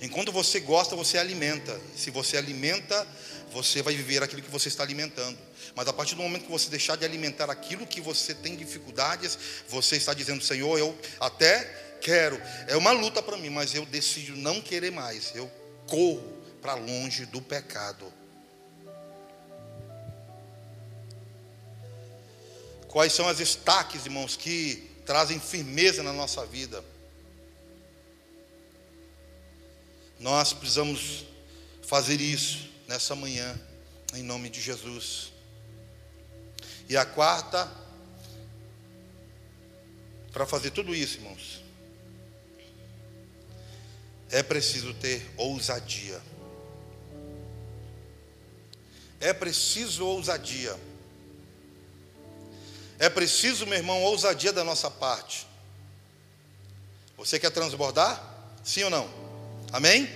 Enquanto 0.00 0.32
você 0.32 0.58
gosta, 0.60 0.96
você 0.96 1.18
alimenta. 1.18 1.78
Se 1.94 2.10
você 2.10 2.38
alimenta, 2.38 3.06
você 3.52 3.82
vai 3.82 3.94
viver 3.94 4.22
aquilo 4.22 4.40
que 4.40 4.50
você 4.50 4.68
está 4.68 4.82
alimentando. 4.82 5.38
Mas 5.74 5.86
a 5.86 5.92
partir 5.92 6.14
do 6.14 6.22
momento 6.22 6.44
que 6.46 6.50
você 6.50 6.70
deixar 6.70 6.96
de 6.96 7.04
alimentar 7.04 7.50
aquilo 7.50 7.86
que 7.86 8.00
você 8.00 8.34
tem 8.34 8.56
dificuldades, 8.56 9.38
você 9.68 9.96
está 9.96 10.14
dizendo, 10.14 10.42
Senhor, 10.42 10.78
eu 10.78 10.98
até 11.20 11.64
quero. 12.00 12.40
É 12.66 12.76
uma 12.78 12.92
luta 12.92 13.22
para 13.22 13.36
mim, 13.36 13.50
mas 13.50 13.74
eu 13.74 13.84
decido 13.84 14.34
não 14.36 14.62
querer 14.62 14.90
mais. 14.90 15.32
Eu 15.34 15.50
corro 15.86 16.42
para 16.62 16.74
longe 16.74 17.26
do 17.26 17.42
pecado. 17.42 18.10
Quais 22.88 23.12
são 23.12 23.28
as 23.28 23.38
estaques, 23.38 24.06
irmãos, 24.06 24.34
que 24.34 24.89
trazem 25.04 25.40
firmeza 25.40 26.02
na 26.02 26.12
nossa 26.12 26.44
vida? 26.46 26.84
Nós 30.18 30.52
precisamos 30.52 31.24
fazer 31.82 32.20
isso 32.20 32.68
nessa 32.86 33.16
manhã, 33.16 33.58
em 34.14 34.22
nome 34.22 34.50
de 34.50 34.60
Jesus. 34.60 35.32
E 36.88 36.96
a 36.96 37.06
quarta, 37.06 37.70
para 40.32 40.44
fazer 40.44 40.70
tudo 40.70 40.94
isso, 40.94 41.16
irmãos, 41.16 41.64
é 44.30 44.42
preciso 44.42 44.92
ter 44.94 45.24
ousadia. 45.36 46.20
É 49.18 49.32
preciso 49.32 50.06
ousadia. 50.06 50.78
É 53.00 53.08
preciso, 53.08 53.66
meu 53.66 53.78
irmão, 53.78 54.02
ousadia 54.02 54.52
da 54.52 54.62
nossa 54.62 54.90
parte. 54.90 55.46
Você 57.16 57.38
quer 57.38 57.50
transbordar? 57.50 58.22
Sim 58.62 58.84
ou 58.84 58.90
não? 58.90 59.10
Amém? 59.72 60.06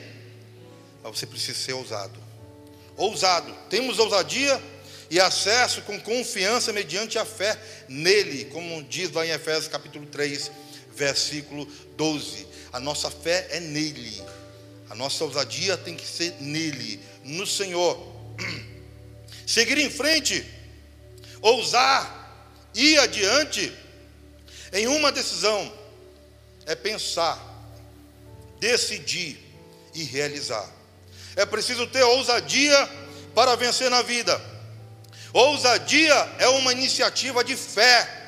Mas 1.03 1.19
você 1.19 1.27
precisa 1.27 1.59
ser 1.59 1.73
ousado. 1.73 2.23
Ousado. 2.95 3.51
Temos 3.71 3.99
ousadia 3.99 4.63
e 5.11 5.19
acesso 5.19 5.81
com 5.81 5.99
confiança 5.99 6.75
mediante 6.75 7.19
a 7.19 7.25
fé 7.25 7.59
nele, 7.89 8.45
como 8.53 8.83
diz 8.83 9.11
lá 9.13 9.25
em 9.25 9.31
Efésios 9.31 9.69
capítulo 9.69 10.05
3, 10.05 10.51
versículo 10.95 11.65
12. 11.97 12.47
A 12.71 12.79
nossa 12.79 13.11
fé 13.11 13.49
é 13.51 13.61
nele. 13.61 14.23
A 14.91 14.95
nossa 14.95 15.25
ousadia 15.25 15.79
tem 15.79 15.97
que 15.97 16.07
ser 16.07 16.35
nele, 16.39 17.01
no 17.25 17.47
Senhor. 17.47 18.13
seguir 19.47 19.79
em 19.79 19.89
frente, 19.89 20.45
ousar, 21.41 22.24
ir 22.75 22.99
adiante, 22.99 23.73
em 24.73 24.87
uma 24.87 25.13
decisão, 25.13 25.73
é 26.67 26.75
pensar, 26.75 27.39
decidir 28.59 29.39
e 29.95 30.03
realizar. 30.03 30.69
É 31.37 31.47
preciso 31.47 31.87
ter 31.87 32.03
ousadia 32.03 32.89
para 33.35 33.55
vencer 33.57 33.91
na 33.91 34.03
vida. 34.03 34.41
Ousadia 35.33 36.15
é 36.39 36.49
uma 36.49 36.73
iniciativa 36.73 37.45
de 37.45 37.57
fé. 37.57 38.23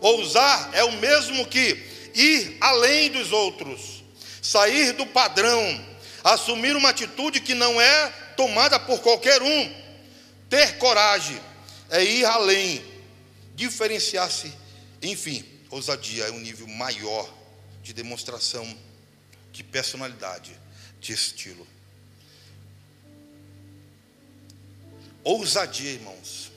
Ousar 0.00 0.70
é 0.74 0.84
o 0.84 0.92
mesmo 0.92 1.46
que 1.46 2.10
ir 2.14 2.58
além 2.60 3.10
dos 3.10 3.32
outros, 3.32 4.04
sair 4.42 4.92
do 4.92 5.06
padrão, 5.06 5.86
assumir 6.22 6.76
uma 6.76 6.90
atitude 6.90 7.40
que 7.40 7.54
não 7.54 7.80
é 7.80 8.08
tomada 8.36 8.78
por 8.78 9.00
qualquer 9.00 9.42
um. 9.42 9.84
Ter 10.50 10.76
coragem 10.76 11.40
é 11.94 12.02
ir 12.02 12.24
além, 12.24 12.84
diferenciar-se, 13.54 14.52
enfim, 15.00 15.44
ousadia 15.70 16.24
é 16.24 16.30
um 16.32 16.40
nível 16.40 16.66
maior 16.66 17.32
de 17.84 17.92
demonstração 17.92 18.66
de 19.52 19.62
personalidade, 19.62 20.58
de 20.98 21.12
estilo. 21.12 21.64
Ousadia, 25.22 25.92
irmãos, 25.92 26.50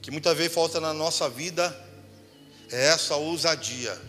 que 0.00 0.10
muitas 0.10 0.34
vezes 0.34 0.54
falta 0.54 0.80
na 0.80 0.94
nossa 0.94 1.28
vida 1.28 1.86
é 2.72 2.86
essa 2.86 3.14
ousadia 3.16 4.00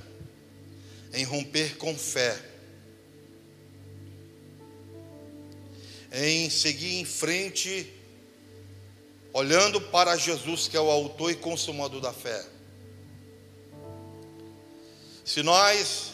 em 1.11 1.25
romper 1.25 1.75
com 1.75 1.93
fé, 1.93 2.41
em 6.09 6.49
seguir 6.49 7.01
em 7.01 7.05
frente, 7.05 7.98
olhando 9.33 9.79
para 9.79 10.17
Jesus, 10.17 10.67
que 10.67 10.75
é 10.75 10.81
o 10.81 10.89
autor 10.89 11.31
e 11.31 11.35
consumador 11.35 12.01
da 12.01 12.13
fé. 12.13 12.45
Se 15.23 15.43
nós 15.43 16.13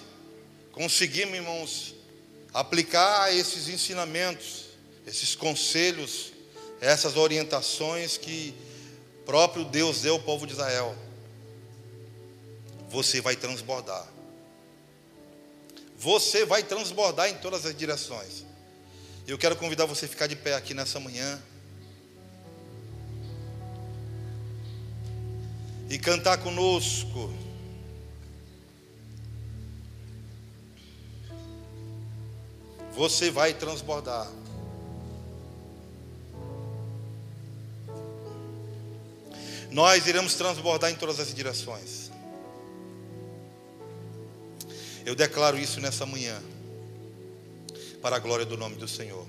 conseguirmos, 0.72 1.36
irmãos, 1.36 1.96
aplicar 2.54 3.34
esses 3.34 3.70
ensinamentos, 3.70 4.66
esses 5.08 5.36
conselhos, 5.36 6.34
essas 6.82 7.16
orientações 7.16 8.18
que 8.18 8.54
próprio 9.26 9.64
Deus 9.66 10.02
deu 10.02 10.16
ao 10.16 10.20
povo 10.22 10.46
de 10.46 10.54
Israel, 10.54 10.96
você 12.90 13.22
vai 13.22 13.36
transbordar. 13.36 14.08
Você 15.98 16.46
vai 16.46 16.62
transbordar 16.62 17.30
em 17.30 17.36
todas 17.36 17.66
as 17.66 17.76
direções. 17.76 18.46
Eu 19.28 19.38
quero 19.38 19.56
convidar 19.56 19.86
você 19.86 20.06
a 20.06 20.10
ficar 20.10 20.28
de 20.28 20.36
pé 20.36 20.54
aqui 20.54 20.74
nessa 20.74 21.00
manhã. 21.00 21.42
E 25.90 25.98
cantar 26.00 26.38
conosco. 26.38 27.32
Você 32.94 33.30
vai 33.30 33.54
transbordar. 33.54 34.32
Nós 39.70 40.08
iremos 40.08 40.36
transbordar 40.36 40.90
em 40.90 40.96
todas 40.96 41.20
as 41.20 41.34
direções. 41.34 42.10
Eu 45.06 45.14
declaro 45.14 45.58
isso 45.58 45.82
nessa 45.82 46.06
manhã, 46.06 46.42
para 48.02 48.16
a 48.16 48.20
glória 48.20 48.46
do 48.46 48.58
nome 48.58 48.78
do 48.78 48.88
Senhor. 48.88 49.28